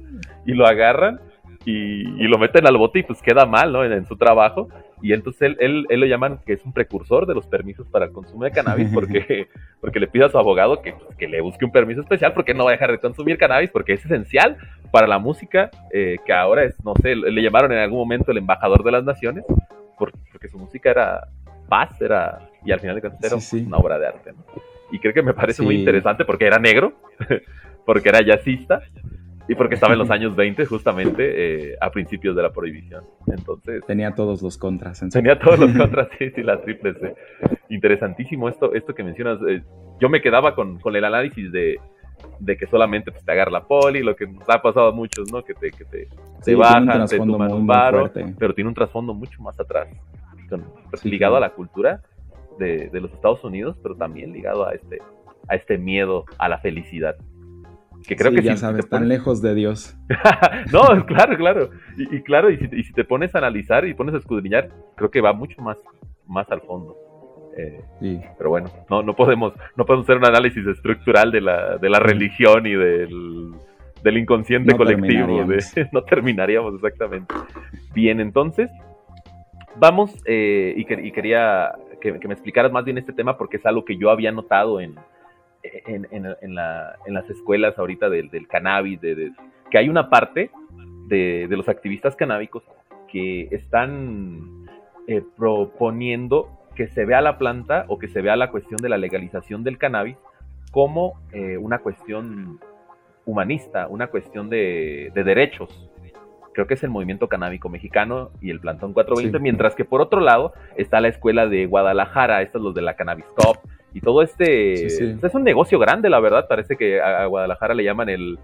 [0.45, 1.19] y lo agarran
[1.65, 3.83] y, lo meten al bote y pues queda mal, ¿no?
[3.83, 4.69] En, su trabajo.
[5.01, 8.05] Y entonces él, él, él, lo llaman que es un precursor de los permisos para
[8.05, 9.47] el consumo de cannabis porque,
[9.81, 12.53] porque le pide a su abogado que, pues, que le busque un permiso especial porque
[12.53, 14.57] no va a dejar de consumir cannabis porque es esencial
[14.91, 18.37] para la música eh, que ahora es, no sé, le llamaron en algún momento el
[18.37, 19.43] embajador de las naciones
[19.97, 21.27] porque, su música era
[21.67, 24.43] paz, era, y al final de cuentas era una obra de arte, ¿no?
[24.91, 26.93] Y creo que me parece muy interesante porque era negro,
[27.85, 28.81] porque era jazzista
[29.47, 33.03] Y porque estaba en los años 20, justamente, eh, a principios de la prohibición.
[33.27, 33.85] Entonces.
[33.85, 35.07] Tenía todos los contras.
[35.11, 36.95] tenía todos los contras, sí, sí, las triples.
[37.69, 39.39] Interesantísimo esto, esto que mencionas.
[39.47, 39.61] Eh,
[39.99, 41.79] yo me quedaba con, con el análisis de,
[42.39, 45.31] de que solamente pues, te agarra la poli, lo que nos ha pasado a muchos,
[45.31, 45.43] ¿no?
[45.43, 46.07] Que te, que te,
[46.43, 49.87] te bajan, te toman un varo, pero tiene un trasfondo mucho más atrás,
[50.89, 52.01] pues, ligado a la cultura
[52.59, 54.99] de, de, los Estados Unidos, pero también ligado a este,
[55.47, 57.15] a este miedo a la felicidad.
[58.07, 59.97] Que creo que ya sabes, tan lejos de Dios.
[60.71, 61.69] no, claro, claro.
[61.97, 65.09] Y, claro, y si, y si, te pones a analizar y pones a escudriñar, creo
[65.09, 65.77] que va mucho más,
[66.27, 66.95] más al fondo.
[67.57, 67.81] Eh,
[68.37, 71.99] pero bueno, no, no, podemos, no podemos hacer un análisis estructural de la, de la
[71.99, 73.53] religión y del,
[74.03, 75.45] del inconsciente colectivo.
[75.91, 77.33] no terminaríamos exactamente.
[77.93, 78.69] Bien, entonces,
[79.77, 83.97] vamos, eh, y, quería que, me explicaras más bien este tema porque es algo que
[83.97, 84.95] yo había notado en,
[85.85, 89.31] en, en, la, en las escuelas ahorita del, del cannabis, de,
[89.69, 90.51] que hay una parte
[91.07, 92.63] de, de los activistas canábicos
[93.11, 94.65] que están
[95.07, 98.97] eh, proponiendo que se vea la planta o que se vea la cuestión de la
[98.97, 100.17] legalización del cannabis
[100.71, 102.59] como eh, una cuestión
[103.25, 105.89] humanista, una cuestión de, derechos.
[106.53, 110.19] Creo que es el movimiento canábico mexicano y el Plantón 420, mientras que por otro
[110.19, 113.57] lado está la escuela de Guadalajara, estos los de la Cannabis Cop
[113.95, 114.85] y todo este...
[114.85, 118.37] es un negocio grande, la verdad, parece que a Guadalajara le llaman el,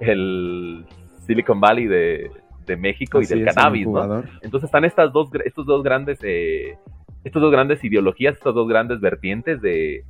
[0.00, 0.86] el
[1.26, 2.30] Silicon Valley de,
[2.78, 4.24] México y del cannabis, ¿no?
[4.40, 6.78] Entonces están estas dos, estos dos grandes eh,
[7.22, 10.04] estas dos grandes ideologías, estas dos grandes vertientes de,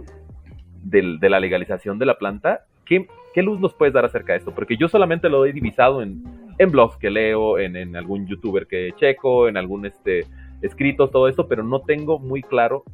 [0.85, 4.55] de, la legalización de la planta, ¿qué, ¿qué, luz nos puedes dar acerca de esto?
[4.55, 6.23] Porque yo solamente lo he divisado en,
[6.57, 10.25] en blogs que leo, en, en, algún youtuber que checo, en algún este,
[10.63, 12.85] escritos, todo esto, pero no tengo muy claro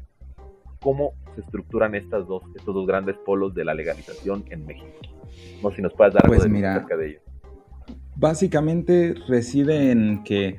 [0.81, 4.87] cómo se estructuran estas dos, estos dos grandes polos de la legalización en México.
[5.63, 7.19] No si nos puedes dar pues algo acerca de ello.
[8.17, 10.57] Básicamente reside en que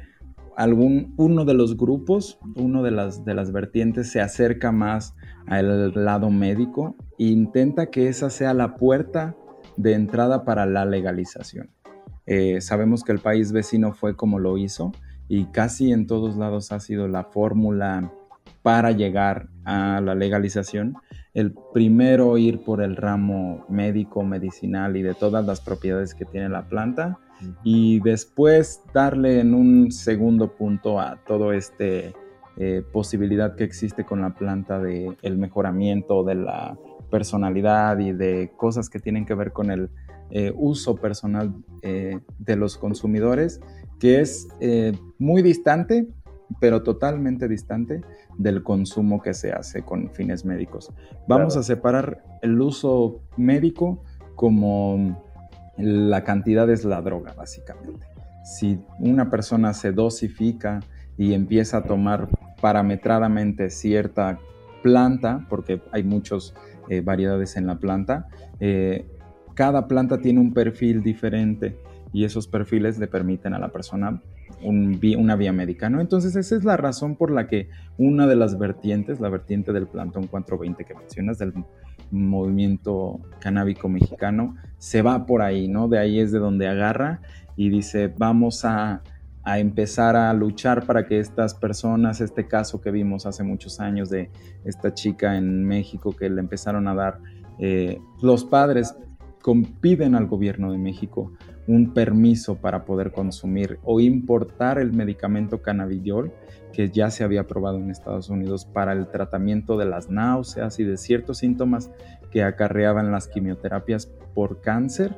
[0.56, 5.14] algún, uno de los grupos, uno de las, de las vertientes se acerca más
[5.46, 9.36] al lado médico e intenta que esa sea la puerta
[9.76, 11.70] de entrada para la legalización.
[12.26, 14.92] Eh, sabemos que el país vecino fue como lo hizo
[15.28, 18.12] y casi en todos lados ha sido la fórmula
[18.62, 20.94] para llegar a la legalización.
[21.34, 26.48] El primero ir por el ramo médico, medicinal y de todas las propiedades que tiene
[26.48, 27.18] la planta
[27.64, 32.14] y después darle en un segundo punto a todo este
[32.56, 36.78] eh, posibilidad que existe con la planta de el mejoramiento de la
[37.10, 39.90] personalidad y de cosas que tienen que ver con el
[40.30, 43.60] eh, uso personal eh, de los consumidores,
[43.98, 44.48] que es
[45.18, 46.08] muy distante,
[46.60, 48.02] pero totalmente distante
[48.38, 50.92] del consumo que se hace con fines médicos.
[51.28, 54.02] Vamos a separar el uso médico
[54.34, 55.22] como
[55.78, 58.06] la cantidad es la droga, básicamente.
[58.44, 60.80] Si una persona se dosifica
[61.16, 62.28] y empieza a tomar
[62.60, 64.38] parametradamente cierta
[64.82, 66.54] planta, porque hay muchas
[66.88, 68.28] eh, variedades en la planta,
[68.60, 69.06] eh,
[69.54, 71.78] cada planta tiene un perfil diferente
[72.12, 74.22] y esos perfiles le permiten a la persona
[74.62, 76.00] una vía médica, ¿no?
[76.00, 79.86] Entonces esa es la razón por la que una de las vertientes, la vertiente del
[79.86, 81.52] plantón 420 que mencionas, del
[82.10, 85.88] movimiento canábico mexicano, se va por ahí, ¿no?
[85.88, 87.20] De ahí es de donde agarra
[87.56, 89.02] y dice, vamos a,
[89.44, 94.30] empezar a luchar para que estas personas, este caso que vimos hace muchos años de
[94.64, 97.18] esta chica en México que le empezaron a dar,
[97.58, 98.94] eh, los padres
[99.80, 101.32] piden al gobierno de México
[101.66, 106.32] un permiso para poder consumir o importar el medicamento cannabidiol
[106.72, 110.84] que ya se había aprobado en Estados Unidos para el tratamiento de las náuseas y
[110.84, 111.90] de ciertos síntomas
[112.30, 115.14] que acarreaban las quimioterapias por cáncer.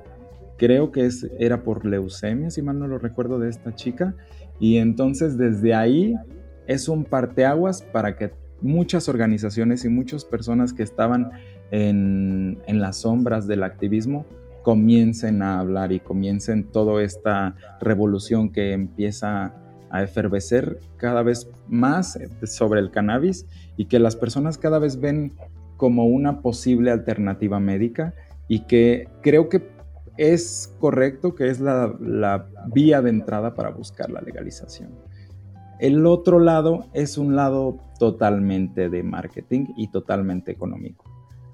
[0.59, 4.15] Creo que es, era por leucemia, si mal no lo recuerdo, de esta chica.
[4.59, 6.15] Y entonces desde ahí
[6.67, 11.31] es un parteaguas para que muchas organizaciones y muchas personas que estaban
[11.71, 14.27] en, en las sombras del activismo
[14.65, 19.55] comiencen a hablar y comiencen toda esta revolución que empieza
[19.91, 23.47] a efervecer cada vez más sobre el cannabis
[23.77, 25.35] y que las personas cada vez ven
[25.77, 28.15] como una posible alternativa médica
[28.49, 29.69] y que creo que
[30.17, 34.93] es correcto que es la, la vía de entrada para buscar la legalización.
[35.79, 41.05] El otro lado es un lado totalmente de marketing y totalmente económico.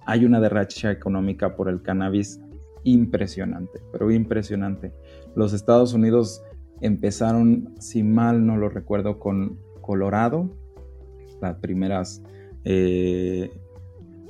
[0.07, 2.41] Hay una derracha económica por el cannabis
[2.85, 4.93] impresionante, pero impresionante.
[5.35, 6.43] Los Estados Unidos
[6.81, 10.51] empezaron, si mal no lo recuerdo, con Colorado,
[11.41, 12.23] las primeras,
[12.65, 13.51] eh,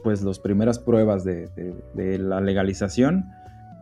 [0.02, 1.48] pues las primeras pruebas de,
[2.18, 3.24] la legalización.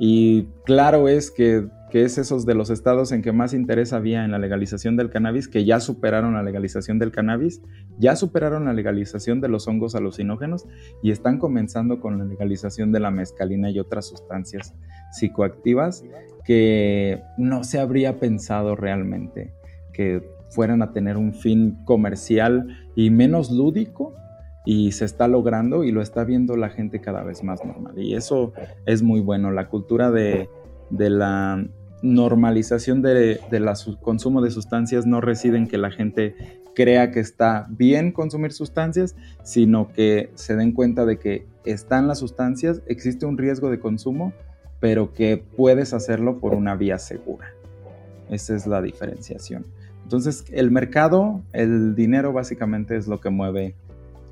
[0.01, 4.25] Y claro es que que es esos de los estados en que más interés había
[4.25, 7.63] en la legalización del cannabis, que ya superaron la legalización del cannabis,
[7.99, 10.67] ya superaron la legalización de los hongos alucinógenos
[11.03, 14.75] y están comenzando con la legalización de la mescalina y otras sustancias
[15.13, 16.05] psicoactivas
[16.45, 19.55] que no se habría pensado realmente
[19.93, 24.15] que fueran a tener un fin comercial y menos lúdico
[24.65, 27.99] y se está logrando y lo está viendo la gente cada vez más normal.
[27.99, 28.53] Y eso
[28.87, 29.51] es muy bueno.
[29.51, 30.49] La cultura de,
[30.91, 31.67] la
[32.03, 36.35] normalización del de consumo de sustancias no reside en que la gente
[36.75, 42.21] crea que está bien consumir sustancias, sino que se den cuenta de que están las
[42.21, 44.33] sustancias, existe un riesgo de consumo,
[44.79, 47.53] pero que puedes hacerlo por una vía segura.
[48.31, 49.67] Esa es la diferenciación.
[50.05, 53.75] Entonces, el mercado, el dinero básicamente es lo que mueve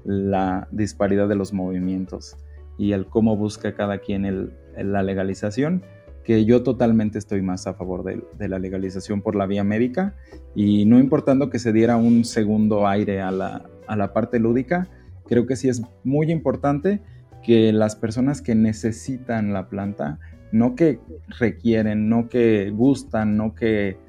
[0.05, 2.37] la disparidad de los movimientos
[2.79, 5.83] y el cómo busca cada quien la legalización,
[6.27, 10.17] que yo totalmente estoy más a favor de, la legalización por la vía médica
[10.57, 14.89] y no importando que se diera un segundo aire a la, a la parte lúdica,
[15.29, 17.01] creo que sí es muy importante
[17.45, 20.19] que las personas que necesitan la planta,
[20.51, 20.99] no que
[21.39, 24.05] requieren, no que gustan, no que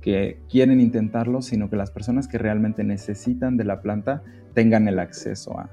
[0.00, 4.22] que quieren intentarlo, sino que las personas que realmente necesitan de la planta
[4.54, 5.70] tengan el acceso a.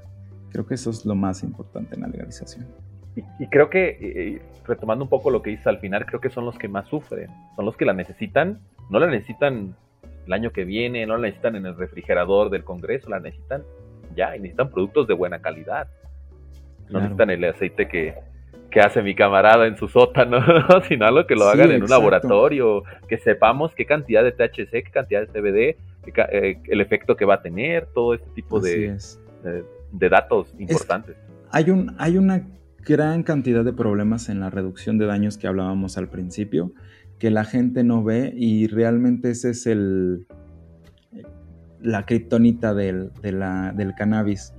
[0.51, 2.67] Creo que eso es lo más importante en la legalización.
[3.39, 6.57] Y, creo que, retomando un poco lo que dices al final, creo que son los
[6.57, 9.75] que más sufren, son los que la necesitan, no la necesitan
[10.27, 13.63] el año que viene, no la necesitan en el refrigerador del Congreso, la necesitan
[14.15, 15.87] ya, y necesitan productos de buena calidad.
[16.89, 18.15] No necesitan el aceite que,
[18.69, 20.39] que hace mi camarada en su sótano,
[20.87, 24.91] sino algo que lo hagan en un laboratorio, que sepamos qué cantidad de THC, qué
[24.91, 25.77] cantidad de CBD,
[26.31, 28.97] eh, el efecto que va a tener, todo este tipo de,
[29.91, 31.17] de, datos importantes.
[31.51, 32.41] hay, un, hay una
[32.87, 36.73] gran cantidad de problemas en la reducción de daños que hablábamos al principio,
[37.19, 40.27] que la gente no ve y realmente ese es el
[41.81, 44.53] la kriptonita del, del cannabis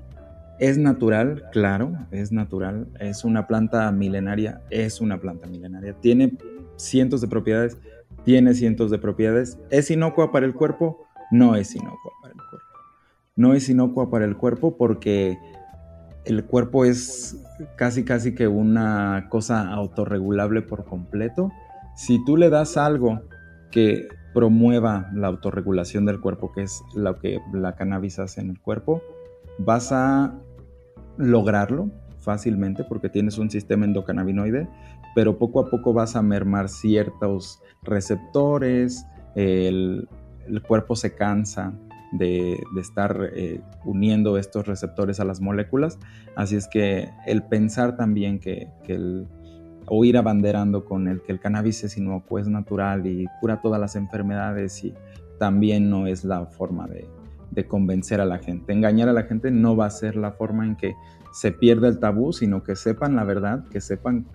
[0.58, 2.88] es natural, claro, es natural.
[2.98, 5.94] Es una planta milenaria, es una planta milenaria.
[6.00, 6.36] Tiene
[6.76, 7.78] cientos de propiedades,
[8.24, 9.58] tiene cientos de propiedades.
[9.70, 11.06] ¿Es inocua para el cuerpo?
[11.30, 12.66] No es inocua para el cuerpo.
[13.36, 15.38] No es inocua para el cuerpo porque
[16.28, 17.38] el cuerpo es
[17.76, 21.50] casi casi que una cosa autorregulable por completo.
[21.96, 23.22] Si tú le das algo
[23.70, 28.60] que promueva la autorregulación del cuerpo, que es lo que la cannabis hace en el
[28.60, 29.02] cuerpo,
[29.58, 30.34] vas a
[31.16, 34.68] lograrlo fácilmente porque tienes un sistema endocannabinoide,
[35.14, 40.06] pero poco a poco vas a mermar ciertos receptores, el,
[40.66, 41.72] cuerpo se cansa
[42.12, 45.98] de, estar eh, uniendo estos receptores a las moléculas,
[46.36, 49.26] así es que el pensar también que, el,
[49.86, 53.80] o ir abanderando con el que el cannabis es inocuo, es natural y cura todas
[53.80, 54.94] las enfermedades y
[55.38, 57.08] también no es la forma de,
[57.50, 58.72] de convencer a la gente.
[58.72, 60.94] Engañar a la gente no va a ser la forma en que
[61.32, 64.26] se pierda el tabú, sino que sepan la verdad, que sepan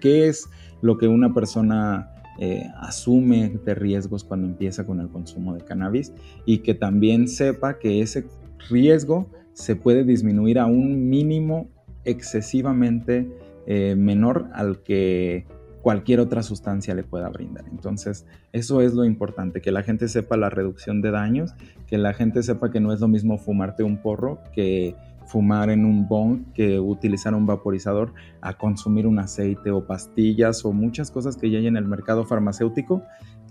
[0.00, 0.48] qué es
[0.80, 6.12] lo que una persona eh, asume de riesgos cuando empieza con el consumo de cannabis
[6.46, 8.26] y que también sepa que ese
[8.68, 11.68] riesgo se puede disminuir a un mínimo
[12.04, 13.28] excesivamente
[13.66, 15.46] eh, menor al que
[15.82, 17.64] cualquier otra sustancia le pueda brindar.
[17.70, 21.54] Entonces, eso es lo importante, que la gente sepa la reducción de daños,
[21.86, 24.94] que la gente sepa que no es lo mismo fumarte un porro que
[25.28, 30.72] fumar en un bong, que utilizar un vaporizador, a consumir un aceite o pastillas o
[30.72, 33.02] muchas cosas que ya hay en el mercado farmacéutico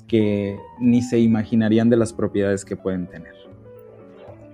[0.08, 3.34] que ni se imaginarían de las propiedades que pueden tener.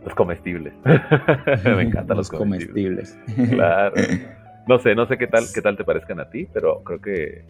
[0.03, 0.73] Los comestibles.
[1.65, 3.17] Me encantan los, comestibles.
[3.49, 3.93] claro.
[4.67, 7.45] No sé, no sé qué tal, qué tal te parezcan a ti, pero creo que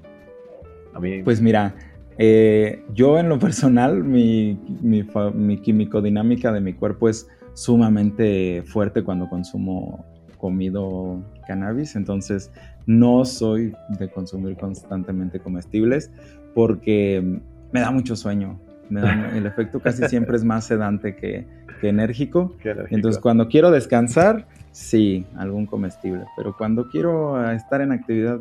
[0.94, 1.24] a mí...
[1.24, 1.74] Pues mira,
[2.18, 9.04] eh, yo en lo personal, mi, mi, mi químico-dinámica de mi cuerpo es sumamente fuerte
[9.04, 10.06] cuando consumo
[10.38, 12.52] comido cannabis, entonces
[12.86, 16.12] no soy de consumir constantemente comestibles
[16.54, 17.40] porque
[17.72, 18.60] me da mucho sueño.
[18.90, 21.46] el efecto casi siempre es más sedante que,
[21.82, 22.56] enérgico.
[22.92, 28.40] Entonces cuando quiero descansar, sí, algún comestible, pero cuando quiero estar en actividad,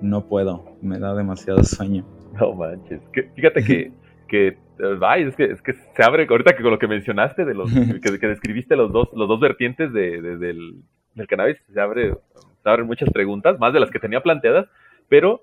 [0.00, 2.04] no puedo, me da demasiado sueño.
[2.38, 3.00] No manches,
[3.34, 3.92] fíjate que,
[4.26, 4.56] que
[5.00, 7.70] Ay, es que, es que se abre, ahorita que con lo que mencionaste, de los
[8.02, 10.82] que, describiste los dos, los dos vertientes de, del,
[11.14, 12.14] del, cannabis, se, abre,
[12.62, 14.66] se abren muchas preguntas, más de las que tenía planteadas,
[15.08, 15.40] pero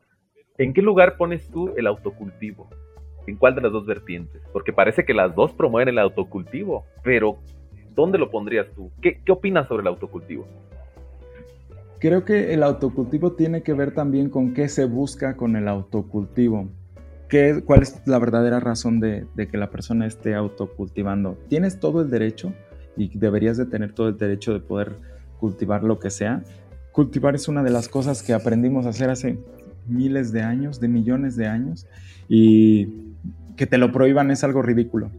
[0.57, 2.69] ¿en qué lugar pones tú el autocultivo?
[3.25, 4.41] ¿En cuál de las dos vertientes?
[4.51, 7.39] Porque parece que las dos promueven el autocultivo, pero
[7.95, 8.91] ¿dónde lo pondrías tú?
[9.01, 10.45] ¿Qué, qué opinas sobre el autocultivo?
[11.99, 16.67] Creo que el autocultivo tiene que ver también con qué se busca con el autocultivo
[17.33, 21.35] ¿qué, ¿cuál es la verdadera razón de, de que la persona esté autocultivando?
[21.47, 22.53] Tienes todo el derecho
[22.95, 24.97] y deberías de tener todo el derecho de poder
[25.39, 26.43] cultivar lo que sea.
[26.91, 29.39] Cultivar es una de las cosas que aprendimos a hacer hace
[29.87, 31.87] miles de años, de millones de años,
[32.29, 33.15] y
[33.57, 35.09] que te lo prohíban es algo ridículo.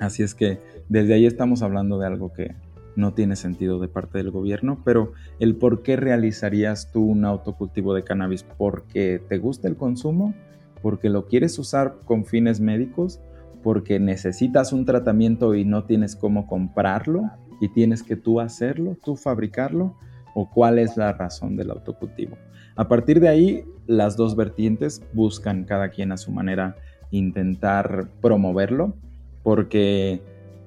[0.00, 0.58] Así es que
[0.88, 2.56] desde ahí estamos hablando de algo que
[2.96, 7.94] no tiene sentido de parte del gobierno, pero el por qué realizarías tú un autocultivo
[7.94, 10.34] de cannabis, porque te gusta el consumo,
[10.82, 13.20] porque lo quieres usar con fines médicos,
[13.62, 19.16] porque necesitas un tratamiento y no tienes cómo comprarlo y tienes que tú hacerlo, tú
[19.16, 19.96] fabricarlo,
[20.34, 22.36] o cuál es la razón del autocultivo.
[22.76, 26.76] A partir de ahí, las dos vertientes buscan cada quien a su manera
[27.10, 28.94] intentar promoverlo,
[29.42, 30.22] porque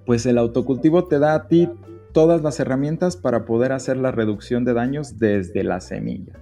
[0.06, 1.70] pues el autocultivo te da a ti
[2.12, 6.41] todas las herramientas para poder hacer la reducción de daños desde la semilla.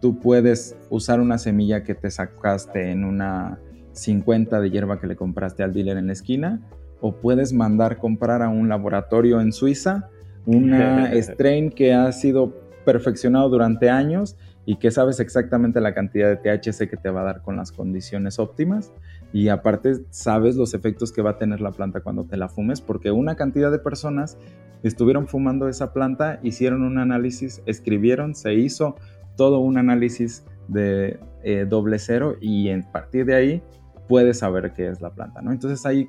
[0.00, 3.58] Tú puedes usar una semilla que te sacaste en una
[3.92, 6.60] 50 de hierba que le compraste al dealer en la esquina,
[7.00, 10.08] o puedes mandar comprar a un laboratorio en Suiza
[10.46, 16.36] una strain que ha sido perfeccionado durante años y que sabes exactamente la cantidad de
[16.36, 18.92] THC que te va a dar con las condiciones óptimas
[19.32, 22.80] y aparte sabes los efectos que va a tener la planta cuando te la fumes
[22.80, 24.38] porque una cantidad de personas
[24.82, 28.96] estuvieron fumando esa planta, hicieron un análisis, escribieron, se hizo
[29.38, 33.62] todo un análisis de eh, doble cero y a partir de ahí
[34.08, 35.52] puedes saber qué es la planta, ¿no?
[35.52, 36.08] Entonces hay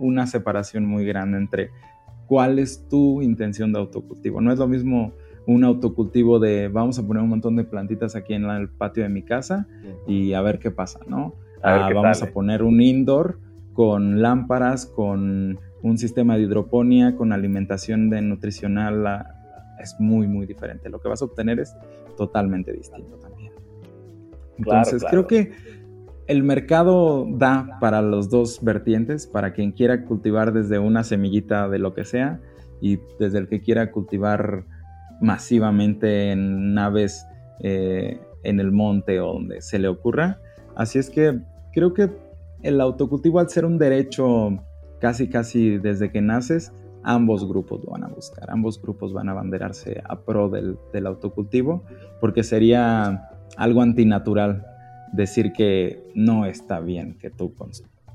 [0.00, 1.70] una separación muy grande entre
[2.26, 4.40] cuál es tu intención de autocultivo.
[4.40, 5.12] No es lo mismo
[5.46, 9.08] un autocultivo de vamos a poner un montón de plantitas aquí en el patio de
[9.08, 9.68] mi casa
[10.08, 11.36] y a ver qué pasa, ¿no?
[11.62, 13.38] Ah, vamos a poner un indoor
[13.72, 19.26] con lámparas, con un sistema de hidroponía, con alimentación de nutricional.
[19.78, 20.88] es muy, muy diferente.
[20.88, 21.76] Lo que vas a obtener es
[22.16, 23.52] totalmente distinto también.
[24.58, 25.52] Entonces, creo que
[26.26, 31.78] el mercado da para los dos vertientes, para quien quiera cultivar desde una semillita de
[31.78, 32.40] lo que sea
[32.80, 34.64] y desde el que quiera cultivar
[35.20, 37.26] masivamente en naves
[37.60, 40.40] eh, en el monte o donde se le ocurra.
[40.76, 41.40] Así es que
[41.72, 42.10] creo que
[42.62, 44.58] el autocultivo al ser un derecho
[45.00, 46.72] casi casi desde que naces,
[47.04, 51.06] ambos grupos lo van a buscar, ambos grupos van a abanderarse a pro del, del
[51.06, 51.84] autocultivo
[52.20, 54.66] porque sería algo antinatural
[55.12, 57.54] decir que no está bien que tú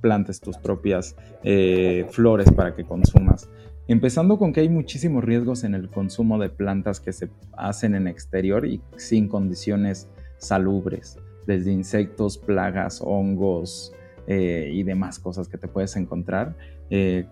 [0.02, 3.50] plantes tus propias eh, flores para que consumas.
[3.88, 8.08] Empezando con que hay muchísimos riesgos en el consumo de plantas que se hacen en
[8.08, 11.18] exterior y sin condiciones salubres,
[11.48, 13.94] desde insectos, plagas, hongos
[14.28, 16.56] eh, y demás cosas que te puedes encontrar.
[16.92, 17.26] Eh,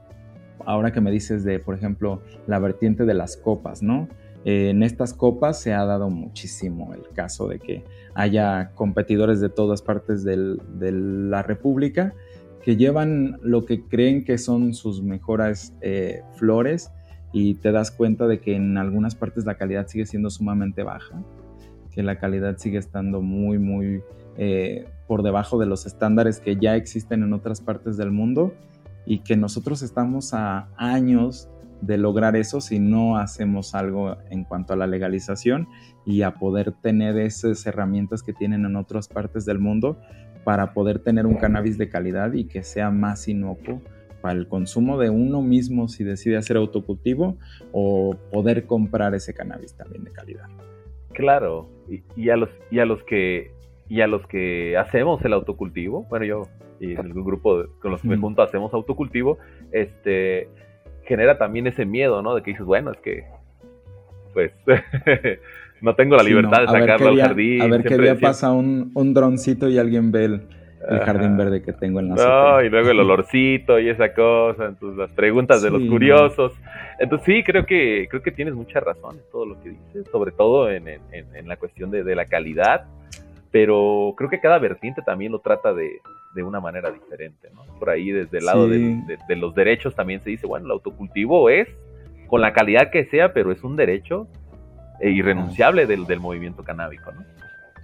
[0.66, 4.08] ahora que me dices de, por ejemplo, la vertiente de las copas, ¿no?
[4.46, 7.84] en estas copas se ha dado muchísimo el caso de que
[8.14, 10.58] haya competidores de todas partes de
[10.92, 12.14] la República
[12.68, 16.92] que llevan lo que creen que son sus mejores eh, flores
[17.32, 21.22] y te das cuenta de que en algunas partes la calidad sigue siendo sumamente baja,
[21.92, 24.02] que la calidad sigue estando muy, muy
[24.38, 28.54] eh, por debajo de los estándares que ya existen en otras partes del mundo
[29.08, 31.50] y que nosotros estamos a años
[31.82, 35.68] de lograr eso si no hacemos algo en cuanto a la legalización
[36.06, 39.98] y a poder tener esas herramientas que tienen en otras partes del mundo
[40.44, 43.82] para poder tener un cannabis de calidad y que sea más inocuo
[44.22, 47.38] para el consumo de uno mismo si decide hacer autocultivo
[47.72, 50.48] o poder comprar ese cannabis también de calidad.
[51.14, 51.70] Claro,
[52.16, 53.52] y, a los y a los que
[53.90, 56.44] y a los que hacemos el autocultivo, bueno yo
[56.80, 59.38] y en algún grupo con los que me junto hacemos autocultivo,
[59.72, 60.50] este
[61.08, 62.36] genera también ese miedo, ¿no?
[62.36, 63.24] De que dices, bueno, es que,
[64.34, 64.52] pues,
[65.82, 67.62] no tengo la libertad de sacarlo al jardín.
[67.62, 70.42] A ver qué día pasa un, un, droncito y alguien ve el,
[71.04, 74.98] jardín verde que tengo en la No, y luego el olorcito y esa cosa, entonces
[74.98, 76.54] las preguntas de los curiosos.
[77.00, 80.32] Entonces sí, creo que, creo que tienes mucha razón en todo lo que dices, sobre
[80.32, 82.86] todo en, en, en la cuestión de, de la calidad,
[83.58, 86.00] pero creo que cada vertiente también lo trata de,
[86.36, 87.64] de una manera diferente, ¿no?
[87.80, 89.02] Por ahí desde el lado de,
[89.36, 91.68] los derechos también se dice, bueno, el autocultivo es
[92.28, 94.28] con la calidad que sea, pero es un derecho
[95.00, 97.24] eh, irrenunciable del, del, movimiento canábico, ¿no?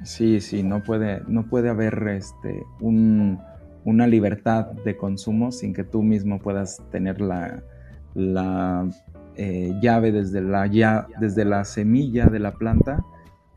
[0.03, 6.03] Sí, sí, no puede, no puede haber este, una libertad de consumo sin que tú
[6.03, 7.63] mismo puedas tener la,
[8.13, 8.87] la
[9.37, 13.03] eh, llave desde la, ya, desde la semilla de la planta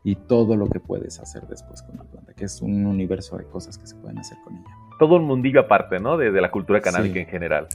[0.09, 3.43] y todo lo que puedes hacer después con la planta, que es un universo de
[3.45, 6.17] cosas que se pueden hacer con ella todo un mundillo aparte, ¿no?
[6.17, 7.67] De, la cultura canábica en general,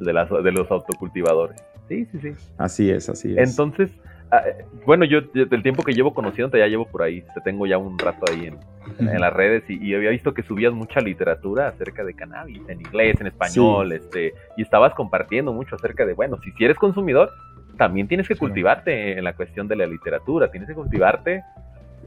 [0.00, 1.62] de, las, de los autocultivadores.
[1.88, 2.32] Sí, sí, sí.
[2.58, 3.50] Así es, así es.
[3.50, 3.90] Entonces,
[4.30, 4.42] Ah,
[4.84, 7.96] bueno, yo del tiempo que llevo conociéndote ya llevo por ahí, te tengo ya un
[7.98, 12.60] rato ahí en, las redes y, había visto que subías mucha literatura acerca de cannabis,
[12.68, 17.30] en inglés, en español, este, y estabas compartiendo mucho acerca de, bueno, si eres consumidor,
[17.76, 21.42] también tienes que cultivarte en la cuestión de la literatura, tienes que cultivarte.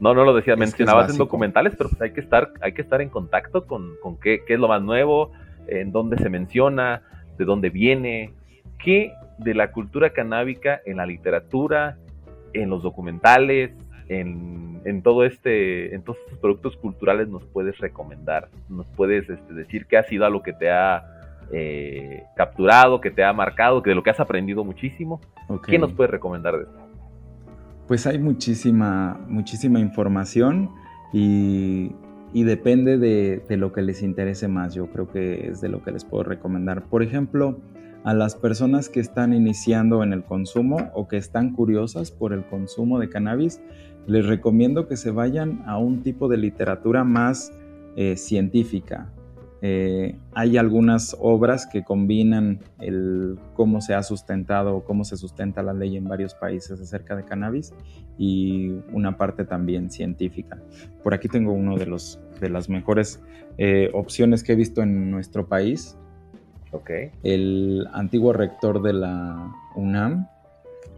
[0.00, 3.00] No, no lo decía, mencionabas en documentales, pero pues hay que estar, hay que estar
[3.00, 5.32] en contacto con, con qué, qué es lo más nuevo,
[5.66, 7.02] en dónde se menciona,
[7.36, 8.32] de dónde viene,
[8.78, 11.96] qué de la cultura canábica en la literatura,
[12.52, 13.72] en los documentales,
[14.08, 19.54] en, en, todo este, en todos estos productos culturales nos puedes recomendar, nos puedes este,
[19.54, 21.04] decir qué ha sido algo que te ha
[21.52, 25.20] eh, capturado, que te ha marcado, que de lo que has aprendido muchísimo.
[25.66, 26.87] ¿Qué nos puedes recomendar de esto?
[27.88, 30.70] Pues hay muchísima, muchísima información
[31.12, 31.94] y,
[32.34, 34.74] depende de, de, lo que les interese más.
[34.74, 36.84] Yo creo que es de lo que les puedo recomendar.
[36.84, 37.58] Por ejemplo,
[38.04, 42.44] a las personas que están iniciando en el consumo o que están curiosas por el
[42.44, 43.62] consumo de cannabis,
[44.06, 47.52] les recomiendo que se vayan a un tipo de literatura más
[47.96, 49.10] eh, científica.
[49.60, 55.72] Eh, hay algunas obras que combinan el cómo se ha sustentado, cómo se sustenta la
[55.72, 57.74] ley en varios países acerca de cannabis
[58.18, 60.58] y una parte también científica.
[61.02, 63.20] Por aquí tengo uno de los de las mejores
[63.56, 65.96] eh, opciones que he visto en nuestro país
[67.22, 70.26] el antiguo rector de la UNAM,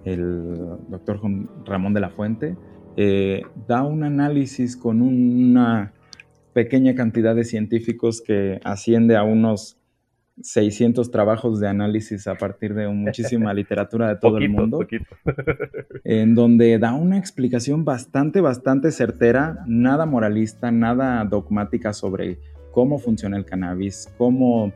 [0.04, 1.20] el doctor
[1.64, 2.56] Ramón de la Fuente,
[2.96, 5.92] eh, da un análisis con una
[6.52, 9.76] pequeña cantidad de científicos que asciende a unos
[10.42, 14.86] 600 trabajos de análisis a partir de muchísima literatura de todo el mundo,
[16.04, 22.38] en donde da una explicación bastante, bastante certera, nada moralista, nada dogmática sobre
[22.72, 24.72] cómo funciona el cannabis, cómo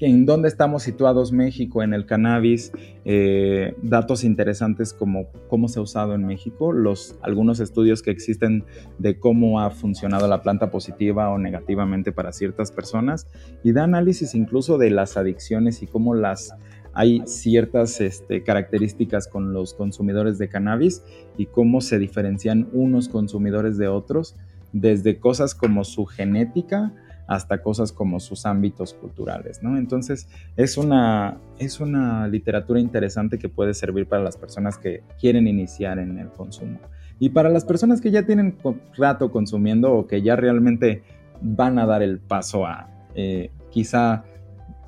[0.00, 2.72] en dónde estamos situados México en el cannabis,
[3.04, 8.64] eh, datos interesantes como cómo se ha usado en México, los, algunos estudios que existen
[8.98, 13.26] de cómo ha funcionado la planta positiva o negativamente para ciertas personas
[13.64, 16.54] y da análisis incluso de las adicciones y cómo las
[16.94, 21.04] hay ciertas este, características con los consumidores de cannabis
[21.36, 24.34] y cómo se diferencian unos consumidores de otros,
[24.72, 26.92] desde cosas como su genética,
[27.28, 29.76] hasta cosas como sus ámbitos culturales, ¿no?
[29.76, 35.46] Entonces, es una, es una literatura interesante que puede servir para las personas que quieren
[35.46, 36.80] iniciar en el consumo.
[37.20, 38.56] Y para las personas que ya tienen
[38.96, 41.02] rato consumiendo o que ya realmente
[41.42, 44.24] van a dar el paso a eh, quizá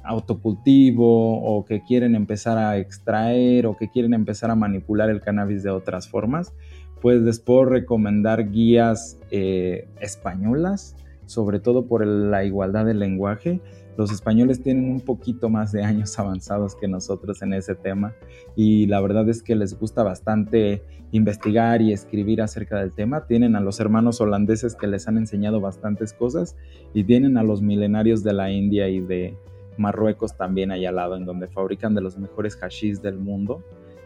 [0.03, 5.63] autocultivo o que quieren empezar a extraer o que quieren empezar a manipular el cannabis
[5.63, 6.55] de otras formas,
[7.03, 10.97] pues les puedo recomendar guías eh, españolas
[11.31, 13.61] sobre todo por la igualdad del lenguaje.
[13.97, 18.15] Los españoles tienen un poquito más de años avanzados que nosotros en ese tema
[18.57, 23.27] y la verdad es que les gusta bastante investigar y escribir acerca del tema.
[23.27, 26.57] Tienen a los hermanos holandeses que les han enseñado bastantes cosas
[26.95, 29.37] y tienen a los milenarios de la India y de
[29.77, 33.63] Marruecos también allá al lado, en donde fabrican de los mejores hashis del mundo.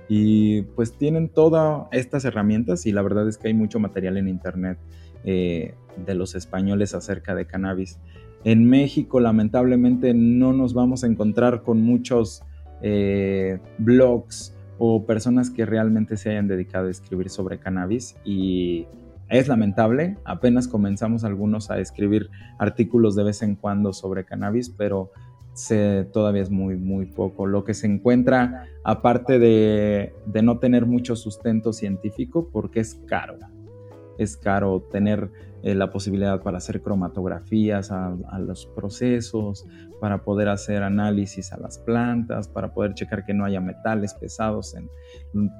[0.08, 4.28] Y pues tienen todas estas herramientas y la verdad es que hay mucho material en
[4.28, 4.78] internet
[5.24, 7.98] eh, de los españoles acerca de cannabis.
[8.44, 12.42] En México, lamentablemente, no nos vamos a encontrar con muchos
[12.82, 18.86] eh, blogs o personas que realmente se hayan dedicado a escribir sobre cannabis y
[19.30, 22.28] es lamentable, apenas comenzamos algunos a escribir
[22.58, 25.10] artículos de vez en cuando sobre cannabis, pero
[26.12, 27.46] todavía es muy, muy poco.
[27.46, 33.38] Lo que se encuentra, aparte de no tener mucho sustento científico, porque es caro
[34.18, 35.30] es caro tener
[35.62, 39.66] eh, la posibilidad para hacer cromatografías a, los procesos,
[40.00, 44.74] para poder hacer análisis a las plantas, para poder checar que no haya metales pesados
[44.74, 44.90] en,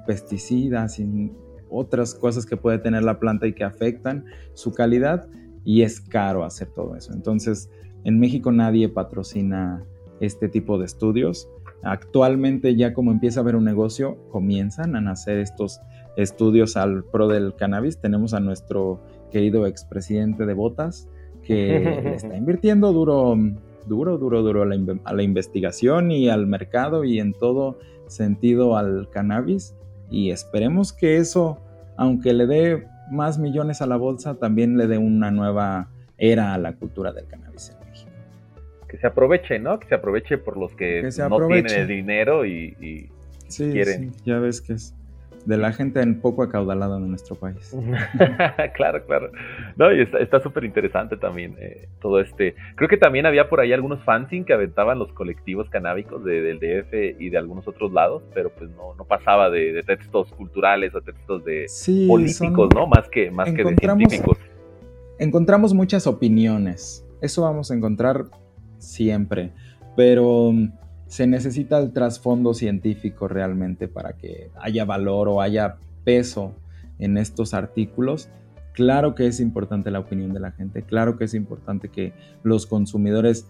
[0.05, 1.31] pesticidas y
[1.69, 5.27] otras cosas que puede tener la planta y que afectan su calidad
[5.63, 7.11] y es caro hacer todo eso.
[7.11, 7.71] Entonces,
[8.03, 9.83] en México nadie patrocina
[10.19, 11.49] este tipo de estudios.
[11.81, 15.79] Actualmente ya como empieza a haber un negocio, comienzan a nacer estos
[16.17, 17.99] estudios al pro del cannabis.
[17.99, 19.01] Tenemos a nuestro
[19.31, 21.09] querido expresidente de Botas
[21.43, 23.35] que está invirtiendo duro,
[23.85, 29.75] duro, duro, duro a la, investigación y al mercado y en todo sentido al cannabis.
[30.09, 31.59] Y esperemos que eso,
[31.97, 36.57] aunque le dé más millones a la bolsa, también le dé una nueva era a
[36.57, 38.11] la cultura del cannabis en México.
[38.87, 39.79] Que se aproveche, ¿no?
[39.79, 43.09] Que se aproveche por los que, no tienen el dinero y,
[43.57, 44.11] quieren.
[44.25, 44.95] ya ves que es
[45.45, 47.75] de la gente un poco acaudalada de nuestro país.
[48.75, 49.31] claro, claro.
[49.75, 52.55] No, y está súper interesante también eh, todo este.
[52.75, 57.19] Creo que también había por ahí algunos fanzines que aventaban los colectivos canábicos del DF
[57.19, 61.45] y de algunos otros lados, pero pues no, no pasaba de, textos culturales o textos
[61.45, 61.67] de
[62.07, 62.87] políticos, ¿no?
[62.87, 64.37] Más que, más que de científicos.
[65.19, 67.05] Encontramos muchas opiniones.
[67.21, 68.25] Eso vamos a encontrar
[68.79, 69.51] siempre.
[69.95, 70.51] Pero
[71.15, 76.51] se necesita el trasfondo científico realmente para que haya valor o haya peso
[76.99, 78.27] en estos artículos.
[78.73, 82.11] Claro que es importante la opinión de la gente, claro que es importante que
[82.43, 83.47] los consumidores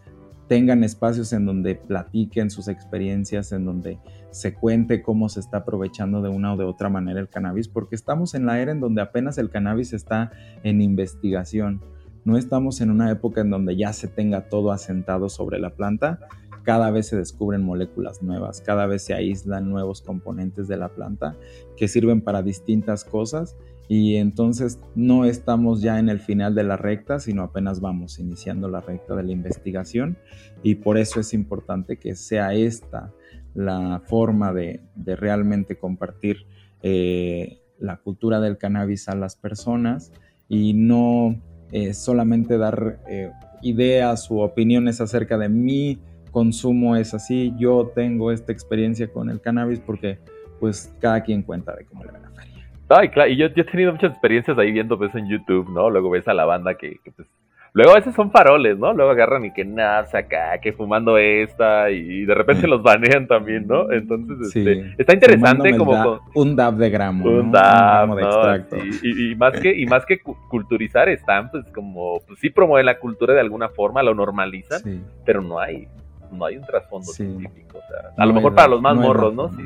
[0.47, 3.97] tengan espacios en donde platiquen sus experiencias, en donde
[4.30, 7.95] se cuente cómo se está aprovechando de una o de otra manera el cannabis, porque
[7.95, 11.82] estamos en la era en donde apenas el cannabis está en investigación.
[12.26, 16.20] No estamos en una época en donde ya se tenga todo asentado sobre la planta,
[16.66, 21.38] cada vez se descubren moléculas nuevas, cada vez se aíslan nuevos componentes de la planta
[21.78, 23.55] que sirven para distintas cosas
[23.88, 28.68] y entonces no estamos ya en el final de la recta, sino apenas vamos iniciando
[28.68, 30.18] la recta de la investigación
[30.63, 33.13] y por eso es importante que sea esta
[33.53, 36.47] la forma de, realmente compartir
[36.82, 40.11] eh, la cultura del cannabis a las personas
[40.49, 41.39] y no
[41.72, 45.99] eh, solamente dar eh, ideas u opiniones acerca de mí
[46.36, 50.18] consumo es así, yo tengo esta experiencia con el cannabis porque
[50.60, 52.70] pues cada quien cuenta de cómo le va la feria.
[52.90, 55.90] Ay, claro, y yo, he tenido muchas experiencias ahí viendo pues en YouTube, ¿no?
[55.90, 57.26] Luego ves a la banda que, pues,
[57.72, 58.94] Luego a veces son faroles, ¿no?
[58.94, 63.66] Luego agarran y que nada, acá, que fumando esta, y de repente los banean también,
[63.68, 63.92] ¿no?
[63.92, 66.22] Entonces, este, está interesante como...
[66.36, 67.26] un dab de gramo.
[67.26, 68.78] Un dab, de extracto.
[69.04, 73.34] Y, más que, y más que culturizar están, pues como, pues sí promueven la cultura
[73.34, 74.82] de alguna forma, lo normalizan,
[75.26, 75.88] pero no hay
[76.36, 77.80] no hay un trasfondo científico.
[78.18, 79.50] a lo mejor para los más morros, ¿no?
[79.56, 79.64] Sí,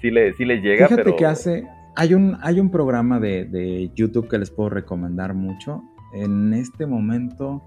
[0.00, 1.66] sí, le, sí les llega, Fíjate que hace...
[1.98, 5.82] Hay un, hay un programa de, YouTube que les puedo recomendar mucho.
[6.12, 7.62] En este momento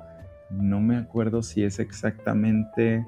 [0.51, 3.05] no me acuerdo si es exactamente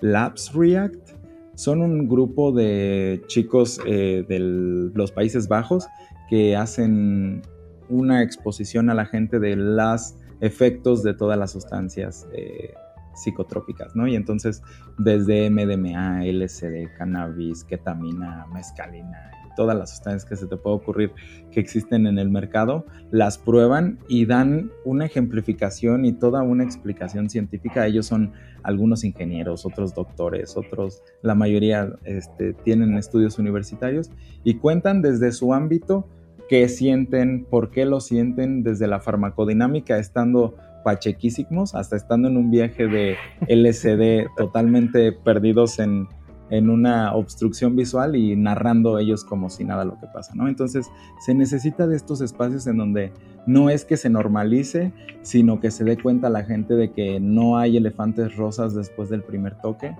[0.00, 1.10] Labs React.
[1.54, 5.86] Son un grupo de chicos eh, de los Países Bajos
[6.28, 7.42] que hacen
[7.88, 12.74] una exposición a la gente de los efectos de todas las sustancias eh,
[13.16, 14.06] psicotrópicas, ¿no?
[14.06, 14.62] Y entonces
[14.98, 21.12] desde MDMA, LSD, cannabis, ketamina, mescalina, todas las sustancias que se te puede ocurrir
[21.50, 27.28] que existen en el mercado, las prueban y dan una ejemplificación y toda una explicación
[27.28, 27.86] científica.
[27.86, 34.10] Ellos son algunos ingenieros, otros doctores, otros, la mayoría este, tienen estudios universitarios
[34.44, 36.06] y cuentan desde su ámbito
[36.48, 40.54] qué sienten, por qué lo sienten, desde la farmacodinámica, estando
[40.86, 43.16] pachequísimos, hasta estando en un viaje de
[43.48, 46.06] LCD totalmente perdidos en,
[46.48, 50.46] una obstrucción visual y narrando ellos como si nada lo que pasa, ¿no?
[50.46, 50.86] Entonces
[51.18, 53.12] se necesita de estos espacios en donde
[53.48, 57.58] no es que se normalice, sino que se dé cuenta la gente de que no
[57.58, 59.96] hay elefantes rosas después del primer toque,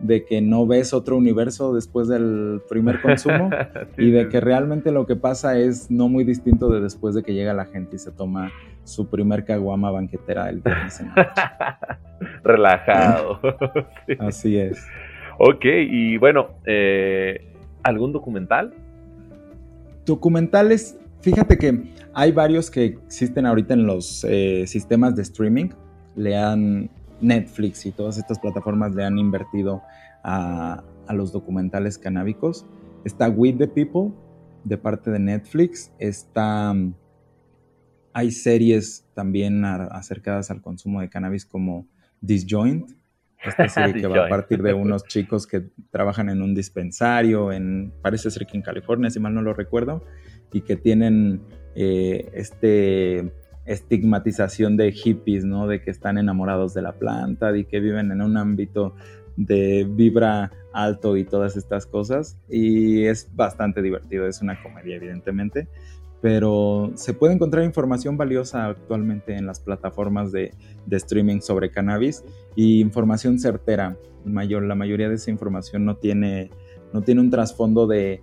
[0.00, 3.50] de que no ves otro universo después del primer consumo
[3.96, 7.34] y de que realmente lo que pasa es no muy distinto de después de que
[7.34, 8.50] llega la gente y se toma
[8.84, 11.02] su primer caguama banquetera del viernes
[12.42, 13.40] Relajado.
[14.18, 14.84] Así es.
[15.38, 18.74] Ok, y bueno, eh, ¿algún documental?
[20.04, 25.68] Documentales, fíjate que hay varios que existen ahorita en los eh, sistemas de streaming.
[26.16, 26.90] Le han
[27.20, 29.82] Netflix y todas estas plataformas le han invertido
[30.22, 32.66] a, a los documentales canábicos.
[33.04, 34.12] Está With the People
[34.64, 35.92] de parte de Netflix.
[35.98, 36.74] Está
[38.18, 41.86] hay series también acercadas al consumo de cannabis como
[42.20, 42.90] Disjoint,
[43.44, 47.92] esta serie que va a partir de unos chicos que trabajan en un dispensario, en,
[48.02, 50.04] parece ser que en California, si mal no lo recuerdo,
[50.52, 51.42] y que tienen
[51.76, 53.32] eh, este
[53.68, 55.66] estigmatización de hippies, ¿no?
[55.66, 58.94] De que están enamorados de la planta, y que viven en un ámbito
[59.36, 62.38] de vibra alto y todas estas cosas.
[62.48, 65.68] Y es bastante divertido, es una comedia, evidentemente
[66.20, 70.52] pero se puede encontrar información valiosa actualmente en las plataformas de,
[70.90, 72.24] streaming sobre cannabis
[72.56, 73.96] y información certera.
[74.24, 76.50] Mayor, la mayoría de esa información no tiene,
[76.92, 78.22] no tiene un trasfondo de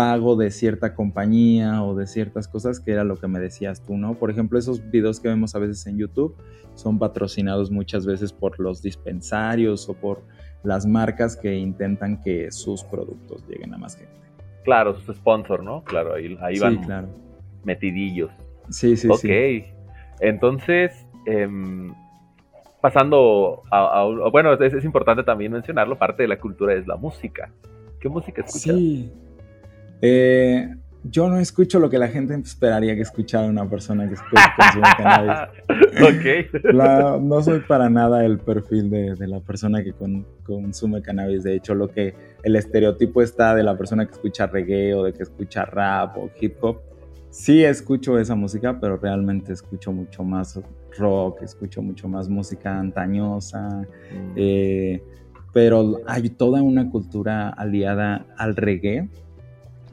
[0.00, 3.98] pago de cierta compañía o de ciertas cosas, que era lo que me decías tú,
[3.98, 4.14] ¿no?
[4.14, 6.34] Por ejemplo, esos videos que vemos a veces en YouTube
[6.74, 10.22] son patrocinados muchas veces por los dispensarios o por
[10.62, 14.14] las marcas que intentan que sus productos lleguen a más gente.
[14.64, 15.84] Claro, su sponsor, ¿no?
[15.84, 17.08] Claro, ahí, ahí van claro.
[17.64, 18.30] metidillos.
[18.70, 19.28] Sí, sí, sí.
[19.28, 19.66] Ok.
[20.20, 20.92] Entonces,
[21.26, 21.92] em,
[22.80, 27.52] pasando a, bueno, es, importante también mencionarlo, parte de la cultura es la música.
[28.00, 28.76] ¿Qué música escuchas?
[28.76, 29.12] Sí.
[30.02, 30.68] Eh,
[31.04, 35.48] yo no escucho lo que la gente esperaría que escuchara una persona que consume cannabis.
[36.74, 37.22] ok.
[37.22, 39.94] no soy para nada el perfil de, la persona que
[40.44, 41.42] consume cannabis.
[41.44, 45.14] De hecho, lo que el estereotipo está de la persona que escucha reggae o de
[45.14, 46.80] que escucha rap o hip hop.
[47.30, 50.60] Sí escucho esa música, pero realmente escucho mucho más
[50.98, 53.68] rock, escucho mucho más música antañosa.
[53.68, 54.32] Mm.
[54.36, 55.02] Eh,
[55.52, 59.08] pero hay toda una cultura aliada al reggae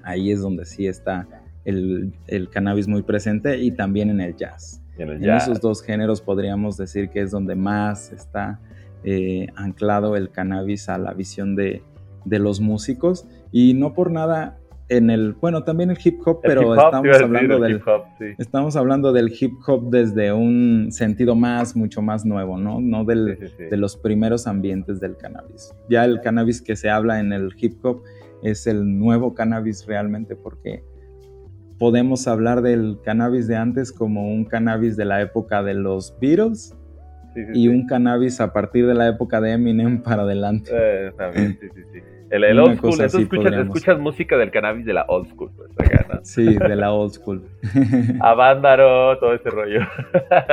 [0.08, 1.28] ahí es donde sí está
[1.66, 4.82] el, cannabis muy presente y también en el jazz.
[4.98, 8.60] En, esos dos géneros podríamos decir que es donde más está
[9.04, 11.84] eh, anclado el cannabis a la visión de,
[12.26, 14.58] los músicos y no por nada
[14.90, 18.04] en el, bueno, también el hip hop, pero estamos hablando del hip hop,
[18.38, 22.80] estamos hablando del hip hop desde un sentido más, mucho más nuevo, ¿no?
[22.80, 23.38] No del,
[23.70, 25.74] de los primeros ambientes del cannabis.
[25.90, 28.02] Ya el cannabis que se habla en el hip hop
[28.44, 30.84] es el nuevo cannabis realmente porque
[31.78, 36.76] podemos hablar del cannabis de antes como un cannabis de la época de los Beatles
[37.54, 40.72] y un cannabis a partir de la época de Eminem para adelante.
[40.74, 42.00] Eh, también, sí, sí, sí.
[42.30, 45.70] El, old school, escuchas, música del cannabis de la old school, pues,
[46.24, 47.42] Sí, de la old school.
[48.20, 49.80] Avándaro, todo ese rollo.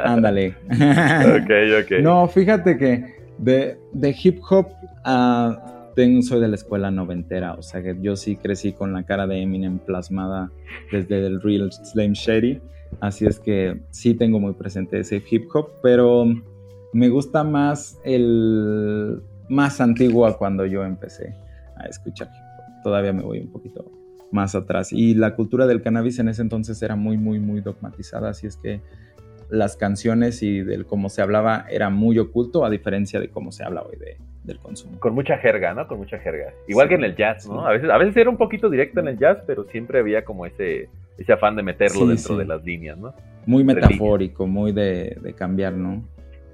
[0.05, 0.55] Ándale.
[0.71, 2.01] ok, ok.
[2.01, 3.05] No, fíjate que
[3.39, 4.69] de, de hip hop
[5.05, 5.74] a
[6.23, 9.41] soy de la escuela noventera, o sea que yo sí crecí con la cara de
[9.41, 10.51] Eminem plasmada
[10.91, 12.61] desde el Real Slim Shady,
[13.01, 16.27] así es que sí tengo muy presente ese hip hop, pero
[16.93, 21.35] me gusta más el más antiguo a cuando yo empecé
[21.77, 22.83] a escuchar hip hop.
[22.83, 23.91] Todavía me voy un poquito
[24.31, 24.93] más atrás.
[24.93, 28.57] Y la cultura del cannabis en ese entonces era muy, muy, muy dogmatizada, así es
[28.57, 28.81] que
[29.55, 33.65] las canciones y del cómo se hablaba era muy oculto, a diferencia de cómo se
[33.65, 35.01] habla hoy de, del consumo.
[35.01, 35.87] Con mucha jerga, ¿no?
[35.89, 36.53] Con mucha jerga.
[36.69, 37.67] Igual que en el jazz, ¿no?
[37.67, 40.47] A, veces, a veces era un poquito directo en el jazz, pero siempre había como
[40.47, 40.89] ese,
[41.19, 43.15] ese afán de meterlo dentro de las líneas, ¿no?
[43.47, 46.03] Muy metafórico, muy de, cambiar, ¿no?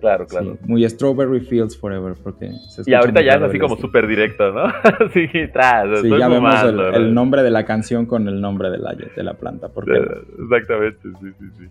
[0.01, 0.57] Claro, claro.
[0.62, 2.51] muy Strawberry Fields Forever, porque
[2.86, 4.64] Y ahorita ya es así como súper directo, ¿no?
[5.12, 6.55] sí, tras, sí ya vemos
[6.94, 9.68] el, nombre de la canción con el nombre de la, de la planta.
[9.68, 9.92] Porque,
[10.42, 11.68] Exactamente, sí, sí, sí.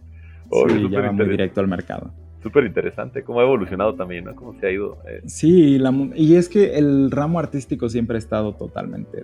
[0.52, 4.36] Sí, ya va muy directo al mercado súper interesante, cómo ha evolucionado también, ¿no?
[4.36, 4.98] Cómo se ha ido.
[5.08, 5.22] Eh.
[5.26, 5.80] Sí,
[6.16, 9.24] y es que el ramo artístico siempre ha estado totalmente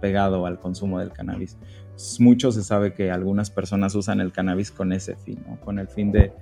[0.00, 1.58] pegado al consumo del cannabis.
[2.18, 5.60] Mucho se sabe que algunas personas usan el cannabis con ese fin, ¿no?
[5.60, 6.32] Con el fin de,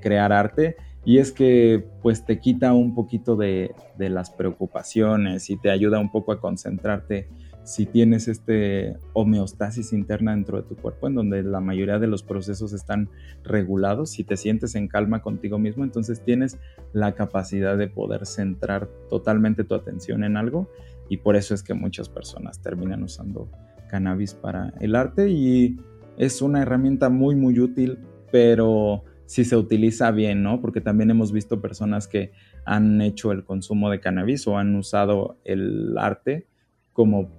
[0.00, 0.76] crear arte.
[1.06, 5.98] Y es que pues te quita un poquito de, de las preocupaciones y te ayuda
[5.98, 7.28] un poco a concentrarte
[7.64, 12.22] si tienes este homeostasis interna dentro de tu cuerpo, en donde la mayoría de los
[12.22, 13.08] procesos están
[13.42, 16.58] regulados, si te sientes en calma contigo mismo, entonces tienes
[16.92, 20.70] la capacidad de poder centrar totalmente tu atención en algo
[21.08, 23.48] y por eso es que muchas personas terminan usando
[23.88, 25.78] cannabis para el arte y
[26.18, 27.98] es una herramienta muy muy útil,
[28.30, 30.60] pero si se utiliza bien, ¿no?
[30.60, 32.32] Porque también hemos visto personas que
[32.66, 36.46] han hecho el consumo de cannabis o han usado el arte
[36.92, 37.30] como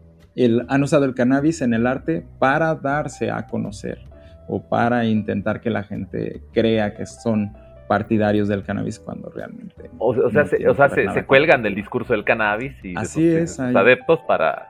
[0.68, 4.00] han usado el cannabis en el arte para darse a conocer
[4.48, 7.54] o para intentar que la gente crea que son
[7.88, 9.90] partidarios del cannabis cuando realmente...
[10.00, 14.68] O, sea, se, cuelgan del discurso del cannabis y Así de es, adeptos para,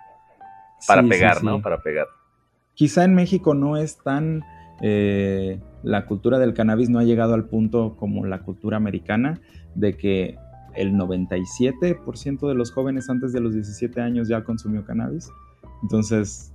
[0.87, 1.61] para pegar, ¿no?
[1.61, 2.07] Para pegar.
[2.73, 4.43] Quizá en México no es tan...
[4.81, 9.39] Eh, la cultura del cannabis no ha llegado al punto como la cultura americana
[9.73, 10.37] de que
[10.75, 15.31] el 97% de los jóvenes antes de los 17 años ya consumió cannabis.
[15.81, 16.53] Entonces,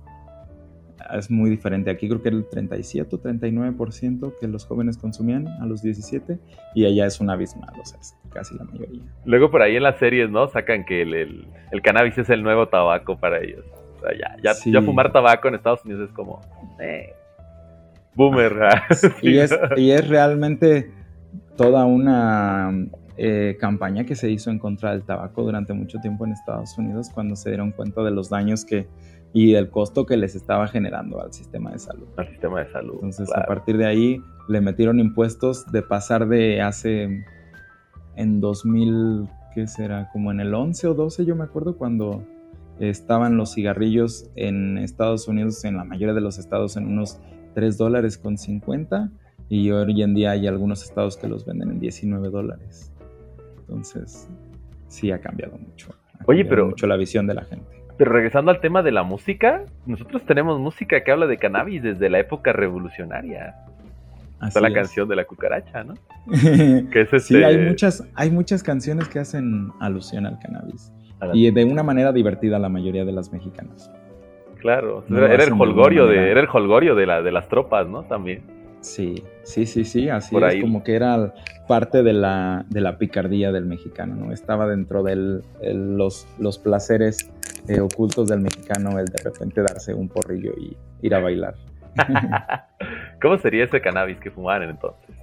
[1.13, 1.89] es muy diferente.
[1.89, 6.39] Aquí creo que el 37 o 39% que los jóvenes consumían a los 17
[6.75, 9.03] y allá es un abismal, o sea, es casi la mayoría.
[9.25, 10.47] Luego por ahí en las series, ¿no?
[10.47, 11.47] Sacan que el,
[11.83, 13.65] cannabis es el nuevo tabaco para ellos.
[13.97, 16.41] O sea, ya, ya, fumar tabaco en Estados Unidos es como...
[16.79, 17.13] Eh,
[18.15, 18.55] boomer.
[19.21, 20.91] y, es, y es realmente
[21.55, 22.71] toda una
[23.23, 27.11] eh, campaña que se hizo en contra del tabaco durante mucho tiempo en Estados Unidos
[27.13, 28.87] cuando se dieron cuenta de los daños que
[29.31, 32.07] y el costo que les estaba generando al sistema de salud.
[32.17, 32.95] Al sistema de salud.
[32.95, 34.19] Entonces, a partir de ahí
[34.49, 37.23] le metieron impuestos de pasar de hace
[38.15, 40.09] en 2000, ¿qué será?
[40.11, 42.25] Como en el 11 o 12, yo me acuerdo cuando
[42.79, 47.19] estaban los cigarrillos en Estados Unidos, en la mayoría de los estados, en unos
[47.53, 49.11] 3 dólares con 50
[49.47, 52.90] y hoy en día hay algunos estados que los venden en 19 dólares.
[53.71, 54.29] Entonces,
[54.87, 55.95] sí ha cambiado mucho.
[56.25, 57.65] Oye, pero mucho la visión de la gente.
[57.97, 62.09] Pero regresando al tema de la música, nosotros tenemos música que habla de cannabis desde
[62.09, 63.55] la época revolucionaria.
[64.45, 65.93] Está la canción de la cucaracha, ¿no?
[66.91, 70.91] que es Sí, hay este muchas, hay muchas canciones que hacen alusión al cannabis.
[71.33, 73.89] y de una manera divertida la mayoría de las mexicanas.
[74.59, 78.03] Claro, era, el holgorio de, era el holgorio de, la, de las tropas, ¿no?
[78.03, 78.43] También.
[78.81, 81.33] Sí, sí, sí, sí, así es como que era
[81.67, 84.33] parte de la, de la picardía del mexicano, ¿no?
[84.33, 87.29] Estaba dentro de los, los placeres
[87.67, 91.55] eh, ocultos del mexicano el de repente darse un porrillo y ir a bailar.
[93.21, 95.15] ¿Cómo sería ese cannabis que fumaban entonces?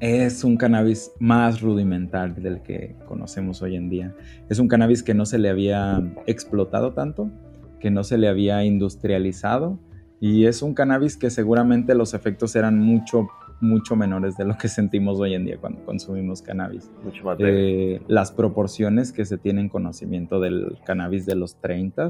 [0.00, 4.14] Es un cannabis más rudimental del que conocemos hoy en día.
[4.48, 7.30] Es un cannabis que no se le había explotado tanto,
[7.78, 9.78] que no se le había industrializado
[10.20, 13.28] y es un cannabis que seguramente los efectos eran mucho
[13.60, 16.90] mucho menores de lo que sentimos hoy en día cuando consumimos cannabis.
[17.02, 22.08] Mucho más eh, las proporciones que se tienen conocimiento del cannabis de los 30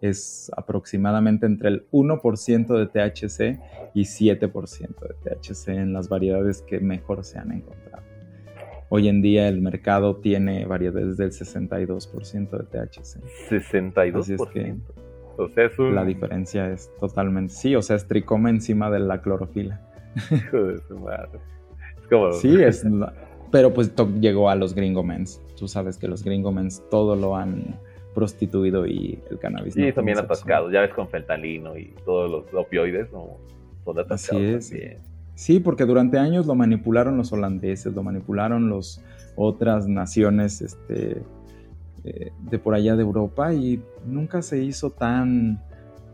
[0.00, 3.60] es aproximadamente entre el 1% de THC
[3.94, 8.04] y 7% de THC en las variedades que mejor se han encontrado.
[8.88, 13.20] Hoy en día el mercado tiene variedades del 62% de THC.
[13.50, 14.20] 62%.
[14.20, 14.76] Así es que
[15.38, 19.20] o sea, es la diferencia es totalmente, sí, o sea, es tricoma encima de la
[19.20, 19.80] clorofila.
[20.30, 21.38] Hijo de su madre.
[22.00, 22.32] Es como...
[22.32, 22.84] Sí, es.
[23.52, 25.40] Pero pues llegó a los gringomens.
[25.58, 27.78] Tú sabes que los gringomens todo lo han
[28.14, 29.74] prostituido y el cannabis.
[29.74, 30.72] Sí, son bien atascados.
[30.72, 33.36] Ya ves con fentanilo y todos los opioides ¿no?
[33.84, 34.56] son atascados.
[34.56, 35.02] Así es.
[35.34, 39.04] Sí, porque durante años lo manipularon los holandeses, lo manipularon los
[39.36, 41.22] otras naciones este,
[42.06, 45.60] eh, de por allá de Europa y nunca se hizo tan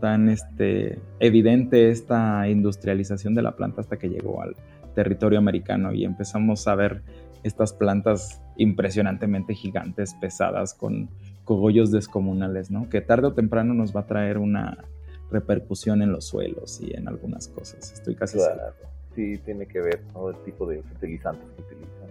[0.01, 4.57] tan este, evidente esta industrialización de la planta hasta que llegó al
[4.97, 7.03] territorio americano y empezamos a ver
[7.45, 11.09] estas plantas impresionantemente gigantes, pesadas, con
[11.45, 12.89] cogollos descomunales, ¿no?
[12.89, 14.79] Que tarde o temprano nos va a traer una
[15.31, 17.93] repercusión en los suelos y en algunas cosas.
[17.93, 18.73] Estoy casi seguro.
[19.15, 22.02] Sí, tiene que ver todo el tipo de fertilizantes que utilizan.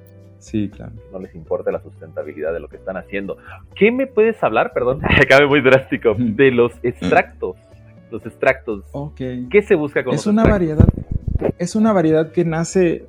[0.41, 0.91] Sí, claro.
[1.11, 3.37] No les importa la sustentabilidad de lo que están haciendo.
[3.75, 7.55] ¿Qué me puedes hablar, perdón, acabe muy drástico, de los extractos?
[8.11, 8.83] los extractos.
[9.15, 10.85] ¿Qué se busca con es una variedad
[11.57, 13.07] Es una variedad que nace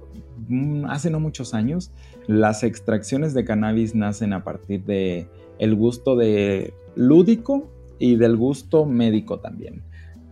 [0.49, 1.93] mm, hace no muchos años.
[2.27, 5.27] Las extracciones de cannabis nacen a partir de
[5.59, 7.69] el gusto de lúdico
[7.99, 9.83] y del gusto médico también.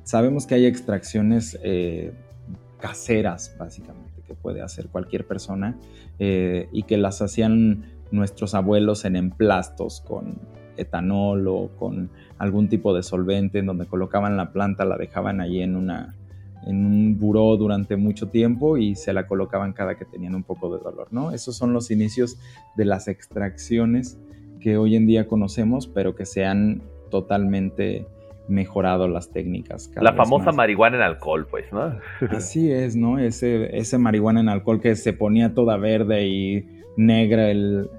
[0.04, 2.12] Sabemos que hay extracciones eh,
[2.80, 5.76] caseras, básicamente, que puede hacer cualquier persona
[6.20, 10.38] eh, y que las hacían nuestros abuelos en emplastos con
[10.76, 15.62] etanol o con algún tipo de solvente en donde colocaban la planta, la dejaban ahí
[15.62, 16.14] en, una,
[16.64, 20.72] en un buró durante mucho tiempo y se la colocaban cada que tenían un poco
[20.76, 21.32] de dolor, ¿no?
[21.32, 22.38] Esos son los inicios
[22.76, 24.16] de las extracciones
[24.60, 28.06] que hoy en día conocemos, pero que se han totalmente
[28.50, 29.90] mejorado las técnicas.
[30.00, 31.94] La famosa marihuana en alcohol, pues, ¿no?
[32.30, 33.18] Así es, ¿no?
[33.18, 37.50] Ese, ese marihuana en alcohol que se ponía toda verde y negra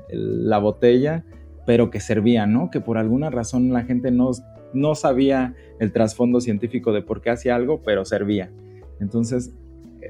[0.10, 1.24] la botella
[1.66, 2.70] pero que servía, ¿no?
[2.70, 4.32] Que por alguna razón la gente no,
[4.74, 8.52] no sabía el trasfondo científico de por qué hacía algo, pero servía.
[8.99, 9.54] Entonces,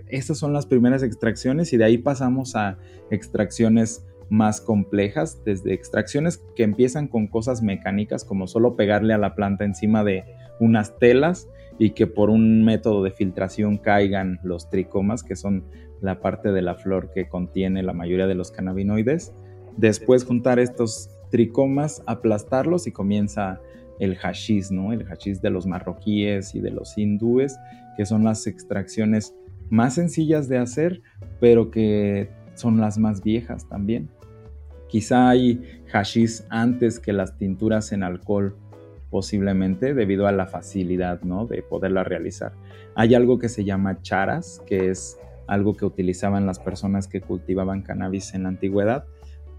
[0.08, 2.78] estas son las primeras extracciones y de ahí pasamos a
[3.10, 9.36] extracciones más complejas, desde extracciones que empiezan con cosas mecánicas como solo pegarle a la
[9.36, 10.24] planta encima de
[10.62, 15.66] unas telas y que por un método de filtración caigan los tricomas, que son
[16.00, 19.34] la parte de la flor que contiene la mayoría de los cannabinoides.
[19.76, 23.60] Después juntar estos tricomas, aplastarlos y comienza
[24.00, 24.94] el hashish, ¿no?
[24.94, 27.58] El hashish de los marroquíes y de los hindúes,
[27.98, 29.36] que son las extracciones
[29.70, 31.02] más sencillas de hacer,
[31.42, 34.10] pero que son las más viejas también.
[34.92, 38.58] Quizá hay hashish antes que las tinturas en alcohol,
[39.10, 41.48] posiblemente debido a la facilidad, ¿no?
[41.48, 42.52] De poderla realizar.
[42.96, 45.18] Hay algo que se llama charas, que es
[45.48, 49.06] algo que utilizaban las personas que cultivaban cannabis en la antigüedad,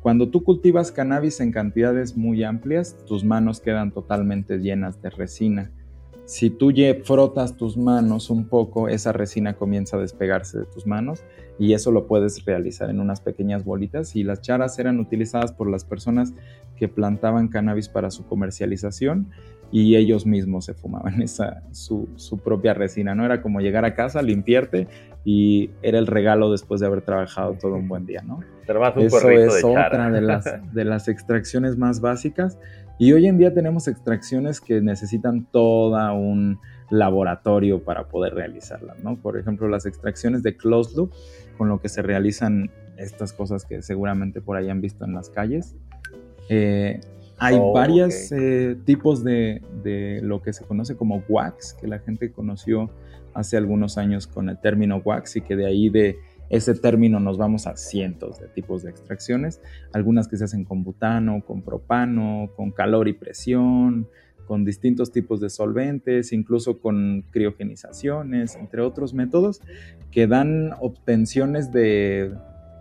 [0.03, 5.70] cuando tú cultivas cannabis en cantidades muy amplias, tus manos quedan totalmente llenas de resina.
[6.24, 6.72] Si tú
[7.05, 11.24] frotas tus manos un poco, esa resina comienza a despegarse de tus manos
[11.63, 15.71] y eso lo puedes realizar en unas pequeñas bolitas y las charas eran utilizadas por
[15.71, 16.35] las personas
[16.77, 19.29] que plantaban cannabis para su comercialización
[19.71, 23.25] y ellos mismos se fumaban esa, su, su, propia resina, ¿no?
[23.25, 24.89] Era como llegar a casa, limpiarte
[25.25, 28.41] y era el regalo después de haber trabajado todo un buen día, ¿no?
[29.07, 30.45] Eso es otra de las,
[30.75, 32.59] de las extracciones más básicas.
[32.99, 36.59] Y hoy en día tenemos extracciones que necesitan toda un
[36.93, 39.17] laboratorio para poder realizarlas, ¿no?
[39.17, 41.13] Por ejemplo, las extracciones de closed loop,
[41.57, 45.30] con lo que se realizan estas cosas que seguramente por ahí han visto en las
[45.30, 45.74] calles.
[46.48, 47.00] Eh,
[47.38, 51.98] hay oh, varios eh, tipos de, de, lo que se conoce como wax, que la
[51.98, 52.90] gente conoció
[53.34, 56.18] hace algunos años con el término wax y que de ahí de
[56.53, 60.84] ese término nos vamos a cientos de tipos de extracciones, algunas que se hacen con
[60.84, 64.07] butano, con propano, con calor y presión,
[64.53, 69.62] con distintos tipos de solventes, incluso con criogenizaciones, entre otros métodos,
[70.11, 72.34] que dan obtenciones de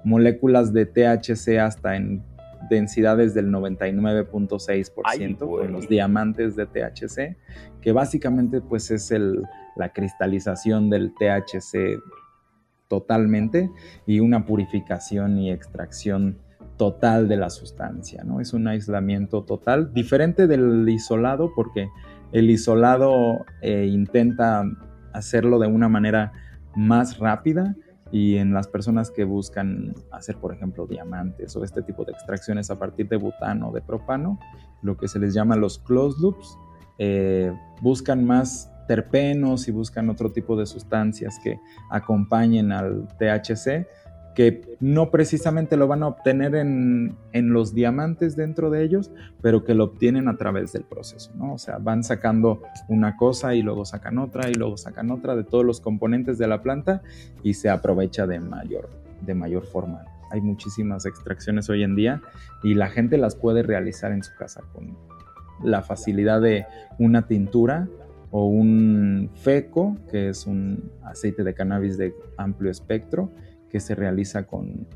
[0.03, 2.23] moléculas de THC hasta en
[2.69, 7.37] densidades del 99.6% con los diamantes de THC,
[7.79, 9.41] que básicamente pues es el,
[9.77, 12.03] la cristalización del THC
[12.89, 13.71] totalmente
[14.05, 16.37] y una purificación y extracción
[16.81, 18.39] total de la sustancia, ¿no?
[18.39, 21.89] Es un aislamiento total, diferente del isolado, porque
[22.31, 24.63] el isolado eh, intenta
[25.13, 26.31] hacerlo de una manera
[26.75, 27.75] más rápida
[28.11, 32.71] y en las personas que buscan hacer, por ejemplo, diamantes o este tipo de extracciones
[32.71, 34.39] a partir de butano o de propano,
[34.81, 36.57] lo que se les llama los closed loops,
[36.97, 37.53] eh,
[37.83, 41.59] buscan más terpenos y buscan otro tipo de sustancias que
[41.91, 43.85] acompañen al THC,
[44.35, 49.11] que no precisamente lo van a obtener en, los diamantes dentro de ellos,
[49.41, 51.53] pero que lo obtienen a través del proceso, ¿no?
[51.53, 55.43] O sea, van sacando una cosa y luego sacan otra y luego sacan otra de
[55.43, 57.01] todos los componentes de la planta
[57.43, 58.89] y se aprovecha de mayor,
[59.21, 60.05] de mayor forma.
[60.31, 62.21] Hay muchísimas extracciones hoy en día
[62.63, 64.97] y la gente las puede realizar en su casa con
[65.61, 66.65] la facilidad de
[66.97, 67.87] una tintura
[68.31, 73.29] o un FECO, que es un aceite de cannabis de amplio espectro,
[73.71, 74.87] que se realiza con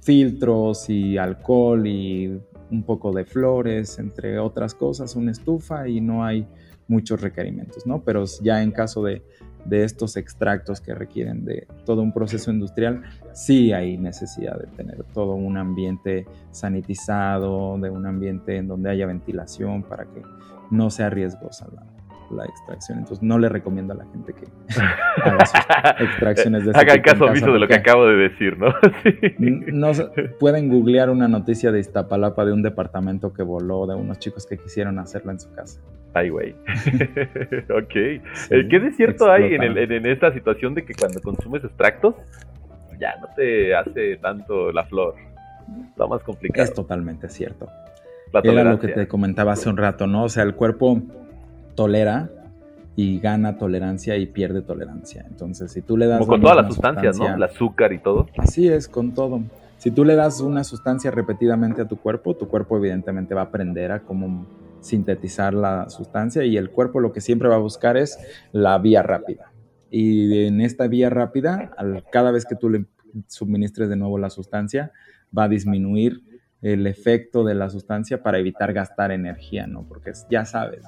[0.00, 2.40] filtros y alcohol y
[2.70, 6.46] un poco de flores, entre otras cosas, una estufa y no hay
[6.88, 8.02] muchos requerimientos, ¿no?
[8.02, 9.22] Pero ya en caso de,
[9.64, 15.04] de estos extractos que requieren de todo un proceso industrial, sí hay necesidad de tener
[15.12, 20.22] todo un ambiente sanitizado, de un ambiente en donde haya ventilación para que
[20.70, 21.91] no sea riesgosa la,
[22.32, 22.98] la extracción.
[22.98, 24.46] Entonces no le recomiendo a la gente que
[25.22, 25.60] haga sus
[26.00, 28.74] extracciones de este Hagan caso omiso de lo que acabo de decir, ¿no?
[29.38, 29.92] no
[30.38, 34.58] pueden googlear una noticia de Iztapalapa de un departamento que voló de unos chicos que
[34.58, 35.80] quisieron hacerlo en su casa.
[36.14, 36.50] Ay, güey.
[37.70, 37.96] ok.
[37.96, 38.20] Eh,
[38.68, 42.14] ¿Qué de cierto hay en, en, esta situación de que cuando consumes extractos
[43.00, 45.14] ya no te hace tanto la flor?
[45.88, 46.64] Está más complicado.
[46.64, 47.68] Es totalmente cierto.
[48.42, 50.24] Era lo que te comentaba hace un rato, ¿no?
[50.24, 51.02] O sea, el cuerpo
[51.74, 52.30] tolera
[52.94, 55.24] y gana tolerancia y pierde tolerancia.
[55.28, 56.18] Entonces, si tú le das...
[56.20, 57.34] Como con todas las sustancias, ¿no?
[57.34, 58.26] El azúcar y todo.
[58.36, 59.42] Así es, con todo.
[59.78, 63.44] Si tú le das una sustancia repetidamente a tu cuerpo, tu cuerpo evidentemente va a
[63.44, 64.46] aprender a cómo
[64.80, 68.18] sintetizar la sustancia y el cuerpo lo que siempre va a buscar es
[68.52, 69.52] la vía rápida.
[69.90, 71.70] Y en esta vía rápida,
[72.10, 72.86] cada vez que tú le
[73.26, 74.92] suministres de nuevo la sustancia,
[75.36, 76.31] va a disminuir
[76.62, 79.84] el efecto de la sustancia para evitar gastar energía, ¿no?
[79.88, 80.84] Porque ya sabes,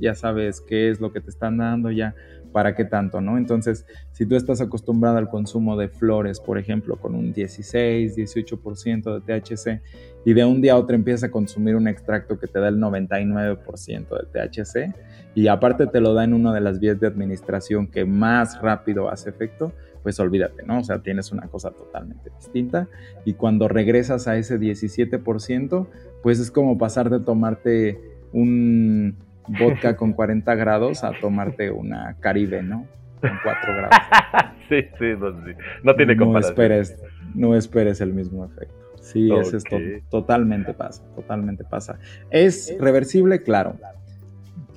[0.00, 2.14] ya, sabes qué es lo que te están dando, ya
[2.52, 3.36] para qué tanto, ¿no?
[3.36, 9.20] Entonces, si tú estás acostumbrado al consumo de flores, por ejemplo, con un 16, 18%
[9.20, 9.82] de THC,
[10.24, 12.78] y de un día a otro empiezas a consumir un extracto que te da el
[12.78, 14.94] 99% de THC,
[15.34, 19.10] y aparte te lo da en una de las vías de administración que más rápido
[19.10, 19.72] hace efecto,
[20.06, 20.78] pues olvídate, ¿no?
[20.78, 22.86] O sea, tienes una cosa totalmente distinta
[23.24, 25.88] y cuando regresas a ese 17%,
[26.22, 28.00] pues es como pasar de tomarte
[28.32, 29.16] un
[29.48, 32.86] vodka con 40 grados a tomarte una Caribe, ¿no?
[33.20, 33.96] Con 4 grados.
[34.68, 35.50] sí, sí, no, sí.
[35.82, 36.54] no tiene comparación.
[36.54, 37.02] No esperes,
[37.34, 38.76] no esperes el mismo efecto.
[39.00, 39.64] Sí, eso es
[40.08, 41.98] totalmente pasa, totalmente pasa.
[42.30, 43.42] ¿Es reversible?
[43.42, 43.76] Claro.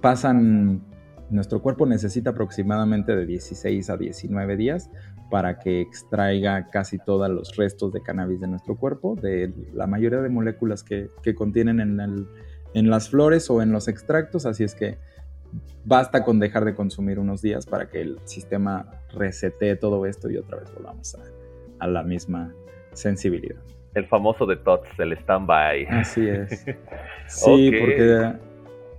[0.01, 0.82] Pasan
[1.30, 4.89] nuestro cuerpo necesita aproximadamente de 16 a 19 días
[5.30, 10.21] para que extraiga casi todos los restos de cannabis de nuestro cuerpo, de la mayoría
[10.21, 12.27] de moléculas que, contienen en,
[12.73, 14.97] en las flores o en los extractos, así es que
[15.86, 20.38] basta con dejar de consumir unos días para que el sistema resete todo esto y
[20.38, 21.15] otra vez volvamos
[21.80, 22.53] a, la misma
[22.93, 23.61] sensibilidad.
[23.95, 25.86] El famoso detox, el stand-by.
[25.86, 26.65] Así es.
[27.27, 28.34] Sí, porque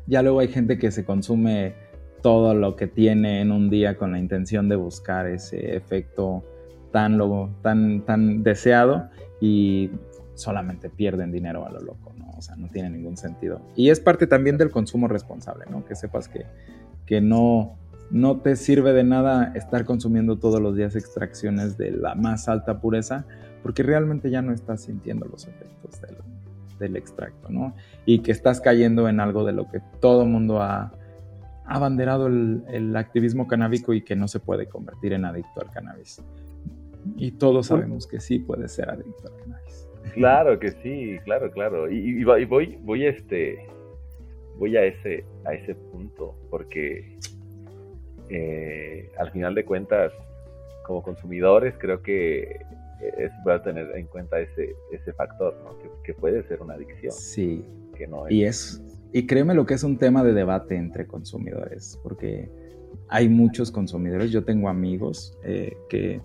[0.07, 1.75] ya luego hay gente que se consume
[2.23, 6.45] todo lo que tiene en un día con la intención de buscar ese efecto
[6.93, 7.19] tan,
[7.63, 9.09] tan, tan deseado
[9.41, 9.91] y
[10.35, 12.31] solamente pierden dinero a lo loco, ¿no?
[12.37, 13.61] O sea, no tiene ningún sentido.
[13.77, 15.85] Y es parte también del consumo responsable, ¿no?
[15.85, 16.47] Que sepas que,
[17.07, 17.77] que no,
[18.11, 22.81] no te sirve de nada estar consumiendo todos los días extracciones de la más alta
[22.81, 23.27] pureza,
[23.63, 26.17] porque realmente ya no estás sintiendo los efectos del,
[26.79, 27.75] del extracto, ¿no?
[28.07, 30.93] Y que estás cayendo en algo de lo que todo mundo ha
[31.71, 36.21] abanderado el, activismo canábico y que no se puede convertir en adicto al cannabis.
[37.17, 39.89] Y todos sabemos que sí puede ser adicto al cannabis.
[40.15, 41.89] Claro que sí, claro, claro.
[41.89, 43.69] Y, voy, voy, este,
[44.59, 47.17] voy a ese, a ese punto, porque
[48.29, 50.13] eh, al final de cuentas,
[50.85, 52.67] como consumidores, creo que
[53.01, 55.79] es a tener en cuenta ese, ese factor, ¿no?
[56.03, 57.13] que, puede ser una adicción.
[57.13, 57.65] Sí.
[57.97, 58.83] Que no Y es
[59.13, 62.51] y créeme lo que es un tema de debate entre consumidores, porque
[63.09, 66.21] hay muchos consumidores, yo tengo amigos eh, que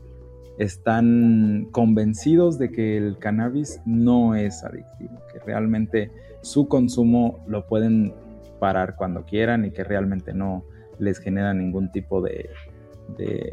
[0.58, 6.12] están convencidos de que el cannabis no es adictivo, que realmente
[6.42, 8.14] su consumo lo pueden
[8.60, 10.64] parar cuando quieran y que realmente no
[11.00, 12.50] les genera ningún tipo de,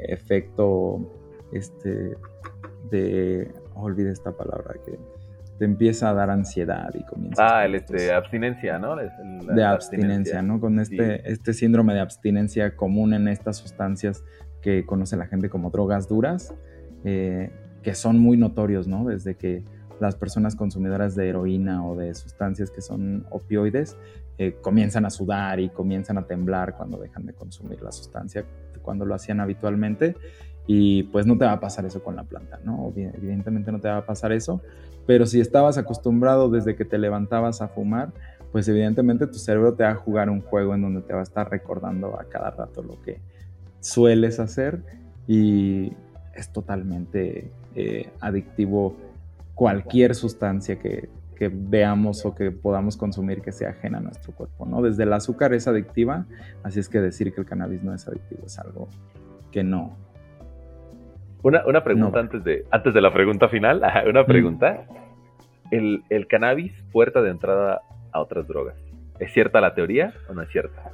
[0.09, 1.11] efecto,
[1.53, 2.17] este,
[2.91, 4.99] de, olvide esta palabra, que
[5.63, 7.61] te empieza a dar ansiedad y comienza.
[7.61, 8.97] Ah, el este, abstinencia, ¿no?
[8.97, 10.59] de abstinencia, ¿no?
[10.59, 14.25] Con este, este síndrome de abstinencia común en estas sustancias
[14.61, 16.53] que conoce la gente como drogas duras,
[17.05, 19.05] eh, que son muy notorios, ¿no?
[19.05, 19.63] Desde que
[20.01, 23.97] las personas consumidoras de heroína o de sustancias que son opioides
[24.39, 28.45] eh, comienzan a sudar y comienzan a temblar cuando dejan de consumir la sustancia,
[28.83, 30.17] cuando lo hacían habitualmente.
[30.67, 32.93] Y pues no te va a pasar eso con la planta, ¿no?
[32.97, 34.61] Evidentemente no te va a pasar eso,
[35.07, 38.13] pero si estabas acostumbrado desde que te levantabas a fumar,
[38.53, 41.25] pues evidentemente tu cerebro te va a jugar un juego en donde te va a
[41.25, 43.21] estar recordando a cada rato lo que
[43.81, 44.83] sueles hacer
[45.27, 45.93] y
[46.35, 48.97] es totalmente eh, adictivo
[49.55, 51.09] cualquier sustancia que,
[51.51, 54.81] veamos o que podamos consumir que sea ajena a nuestro cuerpo, ¿no?
[54.81, 56.25] Desde el azúcar es adictiva,
[56.63, 58.87] así es que decir que el cannabis no es adictivo es algo
[59.51, 59.97] que no.
[61.43, 64.87] Una, pregunta antes, de, antes de la pregunta final, una pregunta.
[65.71, 67.81] El, el cannabis, puerta de entrada
[68.13, 68.77] a otras drogas.
[69.19, 70.91] ¿Es cierta la teoría o no es cierta?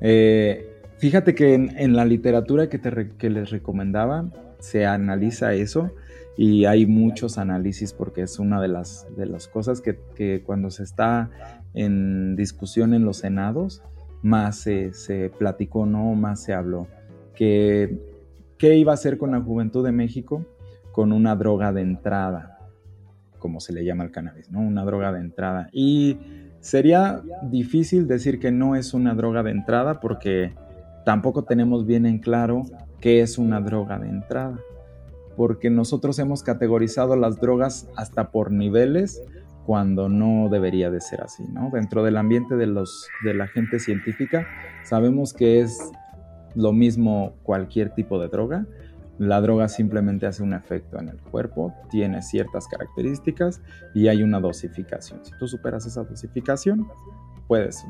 [0.00, 4.30] Eh, Fíjate que en, la literatura que, te, les recomendaba
[4.60, 5.90] se analiza eso
[6.38, 10.84] y hay muchos análisis porque es una de las, de las cosas que, cuando se
[10.84, 11.30] está
[11.74, 13.82] en discusión en los senados,
[14.22, 16.14] más se, se platicó, ¿no?
[16.14, 16.88] Más se habló.
[17.34, 17.98] Que,
[18.58, 20.44] ¿Qué iba a hacer con la juventud de México?
[20.92, 22.58] Con una droga de entrada,
[23.38, 24.60] como se le llama al cannabis, ¿no?
[24.60, 25.68] Una droga de entrada.
[25.72, 26.18] Y
[26.60, 30.54] sería difícil decir que no es una droga de entrada porque
[31.04, 32.62] tampoco tenemos bien en claro
[33.00, 34.58] qué es una droga de entrada,
[35.36, 39.22] porque nosotros hemos categorizado las drogas hasta por niveles
[39.66, 41.70] cuando no debería de ser así, ¿no?
[41.72, 44.46] Dentro del ambiente de, los, de la gente científica
[44.84, 45.78] sabemos que es
[46.56, 48.66] lo mismo cualquier tipo de droga.
[49.18, 53.62] La droga simplemente hace un efecto en el cuerpo, tiene ciertas características
[53.94, 55.24] y hay una dosificación.
[55.24, 56.88] Si tú superas esa dosificación,
[57.46, 57.84] puedes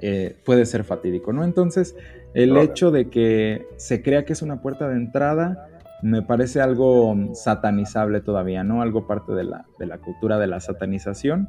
[0.00, 1.44] eh, puede ser fatídico, ¿no?
[1.44, 1.96] Entonces,
[2.34, 5.68] el hecho de que se crea que es una puerta de entrada
[6.02, 8.82] me parece algo satanizable todavía, ¿no?
[8.82, 11.48] Algo parte de la, de la cultura de la satanización,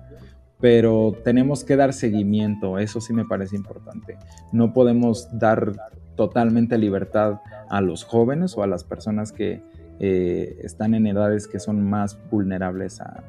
[0.61, 4.17] pero tenemos que dar seguimiento, eso sí me parece importante.
[4.53, 5.73] No podemos dar
[6.15, 9.63] totalmente libertad a los jóvenes o a las personas que
[9.99, 13.23] eh, están en edades que son más vulnerables a,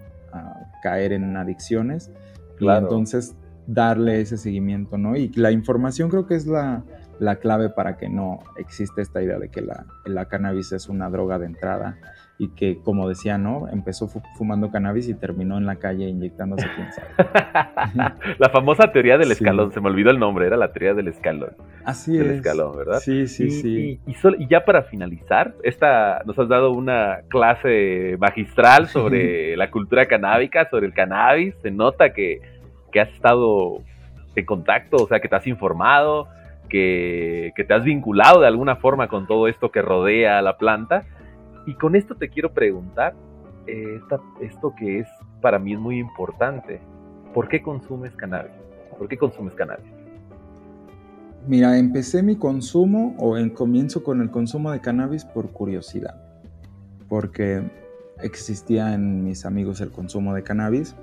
[0.83, 2.11] caer en adicciones.
[2.59, 2.81] Claro.
[2.81, 3.35] Y entonces
[3.67, 5.17] darle ese seguimiento, ¿no?
[5.17, 6.85] Y la información creo que es la,
[7.41, 11.47] clave para que no existe esta idea de que la, cannabis es una droga de
[11.47, 11.97] entrada
[12.39, 13.69] y que, como decía, ¿no?
[13.69, 16.89] Empezó fumando cannabis y terminó en la calle inyectándose quién
[18.39, 21.51] la famosa teoría del escalón, se me olvidó el nombre, era la teoría del escalón.
[21.85, 22.27] Así es.
[22.27, 23.01] escalón, ¿verdad?
[23.01, 24.01] Sí, sí, sí.
[24.07, 30.07] Y, y, ya para finalizar, esta, nos has dado una clase magistral sobre la cultura
[30.07, 31.55] canábica, sobre el cannabis.
[31.63, 32.41] Se nota que
[32.97, 33.83] que has estado
[34.35, 36.29] en contacto, o sea, que te has informado,
[36.71, 41.05] que, te has vinculado de alguna forma con todo esto que rodea a la planta.
[41.67, 43.15] Y con esto te quiero preguntar,
[43.67, 44.01] eh,
[44.41, 45.09] esto que es
[45.41, 46.81] para mí es muy importante,
[47.35, 48.53] ¿por qué consumes cannabis?
[48.97, 49.85] ¿Por qué consumes cannabis?
[51.47, 56.21] Mira, empecé mi consumo o en comienzo con el consumo de cannabis por curiosidad,
[57.09, 57.63] porque
[58.23, 60.97] existía en mis amigos el consumo de cannabis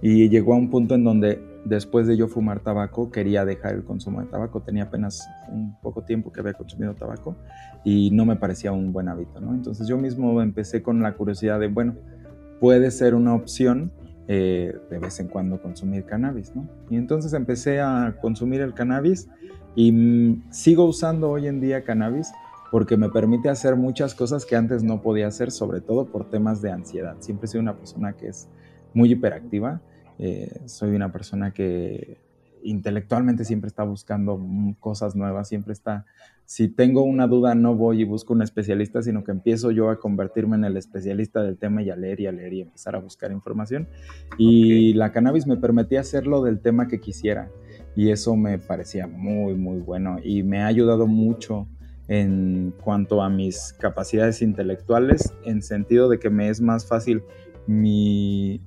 [0.00, 3.84] y llegó a un punto en donde después de yo fumar tabaco quería dejar el
[3.84, 4.60] consumo de tabaco.
[4.60, 7.36] Tenía apenas un poco tiempo que había consumido tabaco
[7.84, 9.54] y no me parecía un buen hábito, ¿no?
[9.54, 11.94] Entonces yo mismo empecé con la curiosidad de, bueno,
[12.60, 13.92] puede ser una opción
[14.26, 16.68] eh, de vez en cuando consumir cannabis, ¿no?
[16.90, 19.28] Y entonces empecé a consumir el cannabis
[19.74, 22.32] y mm, sigo usando hoy en día cannabis
[22.70, 26.60] porque me permite hacer muchas cosas que antes no podía hacer, sobre todo por temas
[26.60, 27.16] de ansiedad.
[27.20, 28.48] Siempre he sido una persona que es
[28.92, 29.80] muy hiperactiva.
[30.18, 32.18] Eh, soy una persona que
[32.62, 34.40] intelectualmente siempre está buscando
[34.80, 36.06] cosas nuevas, siempre está,
[36.44, 40.00] si tengo una duda no voy y busco un especialista, sino que empiezo yo a
[40.00, 43.00] convertirme en el especialista del tema y a leer y a leer y empezar a
[43.00, 43.88] buscar información.
[44.38, 47.50] Y la cannabis me permitía hacerlo del tema que quisiera
[47.94, 51.68] y eso me parecía muy, muy bueno y me ha ayudado mucho
[52.08, 57.22] en cuanto a mis capacidades intelectuales, en sentido de que me es más fácil
[57.66, 58.62] mi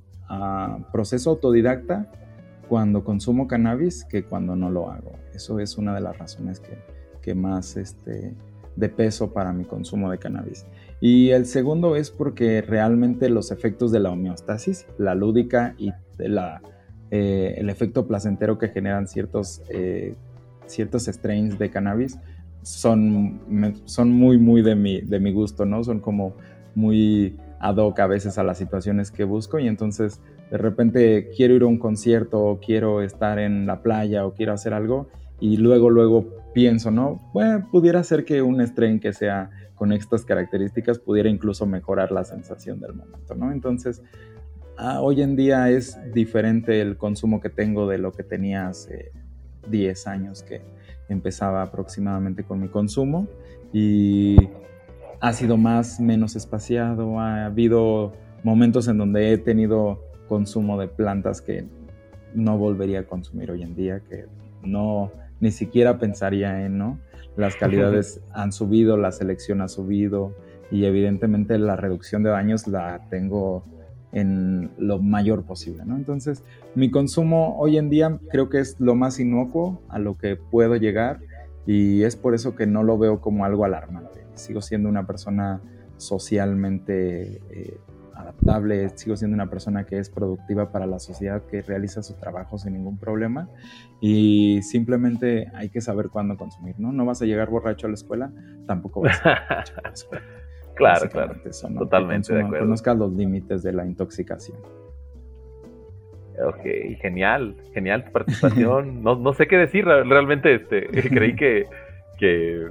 [0.92, 2.10] proceso autodidacta
[2.68, 5.12] cuando consumo cannabis que cuando no lo hago.
[5.34, 6.78] Eso es una de las razones que,
[7.20, 8.34] que más este,
[8.76, 10.66] de peso para mi consumo de cannabis.
[11.00, 16.62] Y el segundo es porque realmente los efectos de la homeostasis, la lúdica y la,
[17.10, 20.14] eh, el efecto placentero que generan ciertos, eh,
[20.66, 22.18] ciertos strains de cannabis
[22.62, 25.82] son, son muy, muy de mi, de mi gusto, ¿no?
[25.82, 26.34] Son como
[26.74, 30.20] muy ad hoc a veces a las situaciones que busco y entonces
[30.50, 34.52] de repente quiero ir a un concierto o quiero estar en la playa o quiero
[34.52, 35.08] hacer algo
[35.38, 37.30] y luego, luego pienso, ¿no?
[37.32, 42.24] Bueno, pudiera ser que un strain que sea con estas características pudiera incluso mejorar la
[42.24, 43.52] sensación del momento, ¿no?
[43.52, 44.02] Entonces,
[44.76, 49.12] ah, hoy en día es diferente el consumo que tengo de lo que tenía hace
[49.68, 50.62] 10 años que
[51.08, 53.28] empezaba aproximadamente con mi consumo
[53.72, 54.36] y
[55.22, 58.12] ha sido más, menos espaciado, ha habido
[58.42, 61.64] momentos en donde he tenido consumo de plantas que
[62.34, 64.26] no volvería a consumir hoy en día, que
[64.64, 66.98] no ni siquiera pensaría en, ¿no?
[67.36, 70.34] Las calidades han subido, la selección ha subido
[70.72, 73.64] y evidentemente la reducción de daños la tengo
[74.10, 75.96] en lo mayor posible, ¿no?
[75.96, 76.42] Entonces,
[76.74, 80.74] mi consumo hoy en día creo que es lo más inocuo a lo que puedo
[80.74, 81.20] llegar
[81.64, 84.21] y es por eso que no lo veo como algo alarmante.
[84.34, 85.60] Sigo siendo una persona
[85.96, 87.78] socialmente eh,
[88.14, 92.58] adaptable, sigo siendo una persona que es productiva para la sociedad, que realiza su trabajo
[92.58, 93.48] sin ningún problema
[94.00, 96.92] y simplemente hay que saber cuándo consumir, ¿no?
[96.92, 98.32] No vas a llegar borracho a la escuela,
[98.66, 100.24] tampoco vas a llegar borracho a la escuela.
[100.74, 101.34] claro, claro,
[101.78, 102.64] totalmente de acuerdo.
[102.66, 104.58] Conozcas los límites de la intoxicación.
[106.46, 106.62] Ok,
[107.00, 109.02] genial, genial tu participación.
[109.04, 111.66] no, no sé qué decir, realmente este, creí que,
[112.18, 112.68] que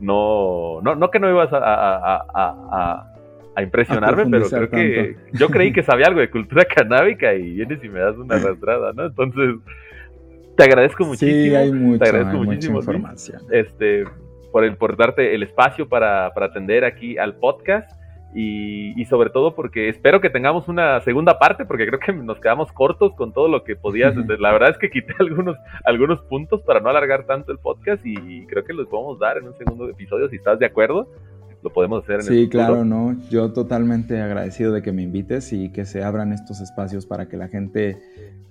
[0.00, 3.10] no, no, no que no ibas a
[3.54, 7.82] a impresionarme, pero creo que yo creí que sabía algo de cultura canábica y vienes
[7.82, 9.06] y me das una arrastrada, ¿no?
[9.06, 9.56] Entonces,
[10.56, 11.32] te agradezco muchísimo.
[11.32, 13.42] Sí, hay mucho, te agradezco muchísimo, información.
[13.50, 14.04] Este,
[14.52, 17.90] por, el, por darte el espacio para, para atender aquí al podcast.
[18.32, 22.38] Y, y, sobre todo porque espero que tengamos una segunda parte, porque creo que nos
[22.38, 24.14] quedamos cortos con todo lo que podías.
[24.16, 28.46] La verdad es que quité algunos, algunos puntos para no alargar tanto el podcast y
[28.46, 31.08] creo que los podemos dar en un segundo episodio si estás de acuerdo
[31.62, 33.16] lo podemos hacer en sí, claro, no.
[33.30, 37.36] Yo totalmente agradecido de que me invites y que se abran estos espacios para que
[37.36, 37.98] la gente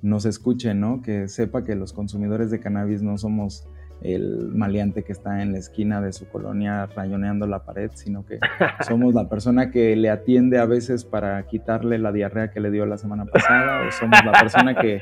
[0.01, 1.01] nos escuche, ¿no?
[1.01, 3.67] Que sepa que los consumidores de cannabis no somos
[4.01, 8.39] el maleante que está en la esquina de su colonia rayoneando la pared, sino que
[8.87, 12.85] somos la persona que le atiende a veces para quitarle la diarrea que le dio
[12.85, 15.01] la semana pasada, o somos la persona que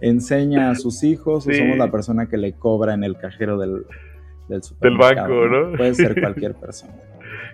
[0.00, 3.84] enseña a sus hijos, o somos la persona que le cobra en el cajero del,
[4.48, 5.28] del supermercado.
[5.28, 5.76] Del banco, ¿no?
[5.76, 6.94] Puede ser cualquier persona.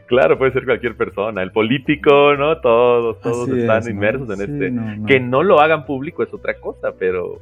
[0.07, 2.61] Claro, puede ser cualquier persona, el político, ¿no?
[2.61, 5.07] Todos, todos están inmersos en este.
[5.07, 7.41] Que no lo hagan público es otra cosa, pero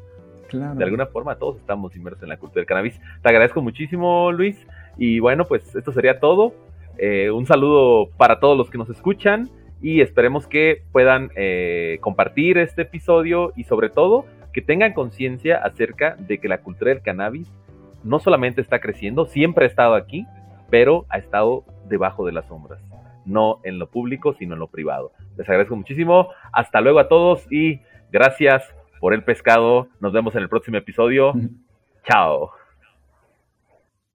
[0.53, 3.01] de alguna forma todos estamos inmersos en la cultura del cannabis.
[3.23, 4.67] Te agradezco muchísimo, Luis.
[4.97, 6.55] Y bueno, pues esto sería todo.
[6.99, 9.51] Eh, un saludo para todos los que nos escuchan
[9.81, 16.15] y esperemos que puedan eh, compartir este episodio y sobre todo que tengan conciencia acerca
[16.19, 17.51] de que la cultura del cannabis
[18.05, 20.27] no solamente está creciendo, siempre ha estado aquí,
[20.71, 22.81] pero ha estado debajo de las sombras,
[23.25, 25.13] no en lo público, sino en lo privado.
[25.37, 27.81] Les agradezco muchísimo, hasta luego a todos y
[28.11, 28.63] gracias
[29.03, 29.89] por el pescado.
[29.99, 31.35] Nos vemos en el próximo episodio.
[32.05, 32.53] Chao.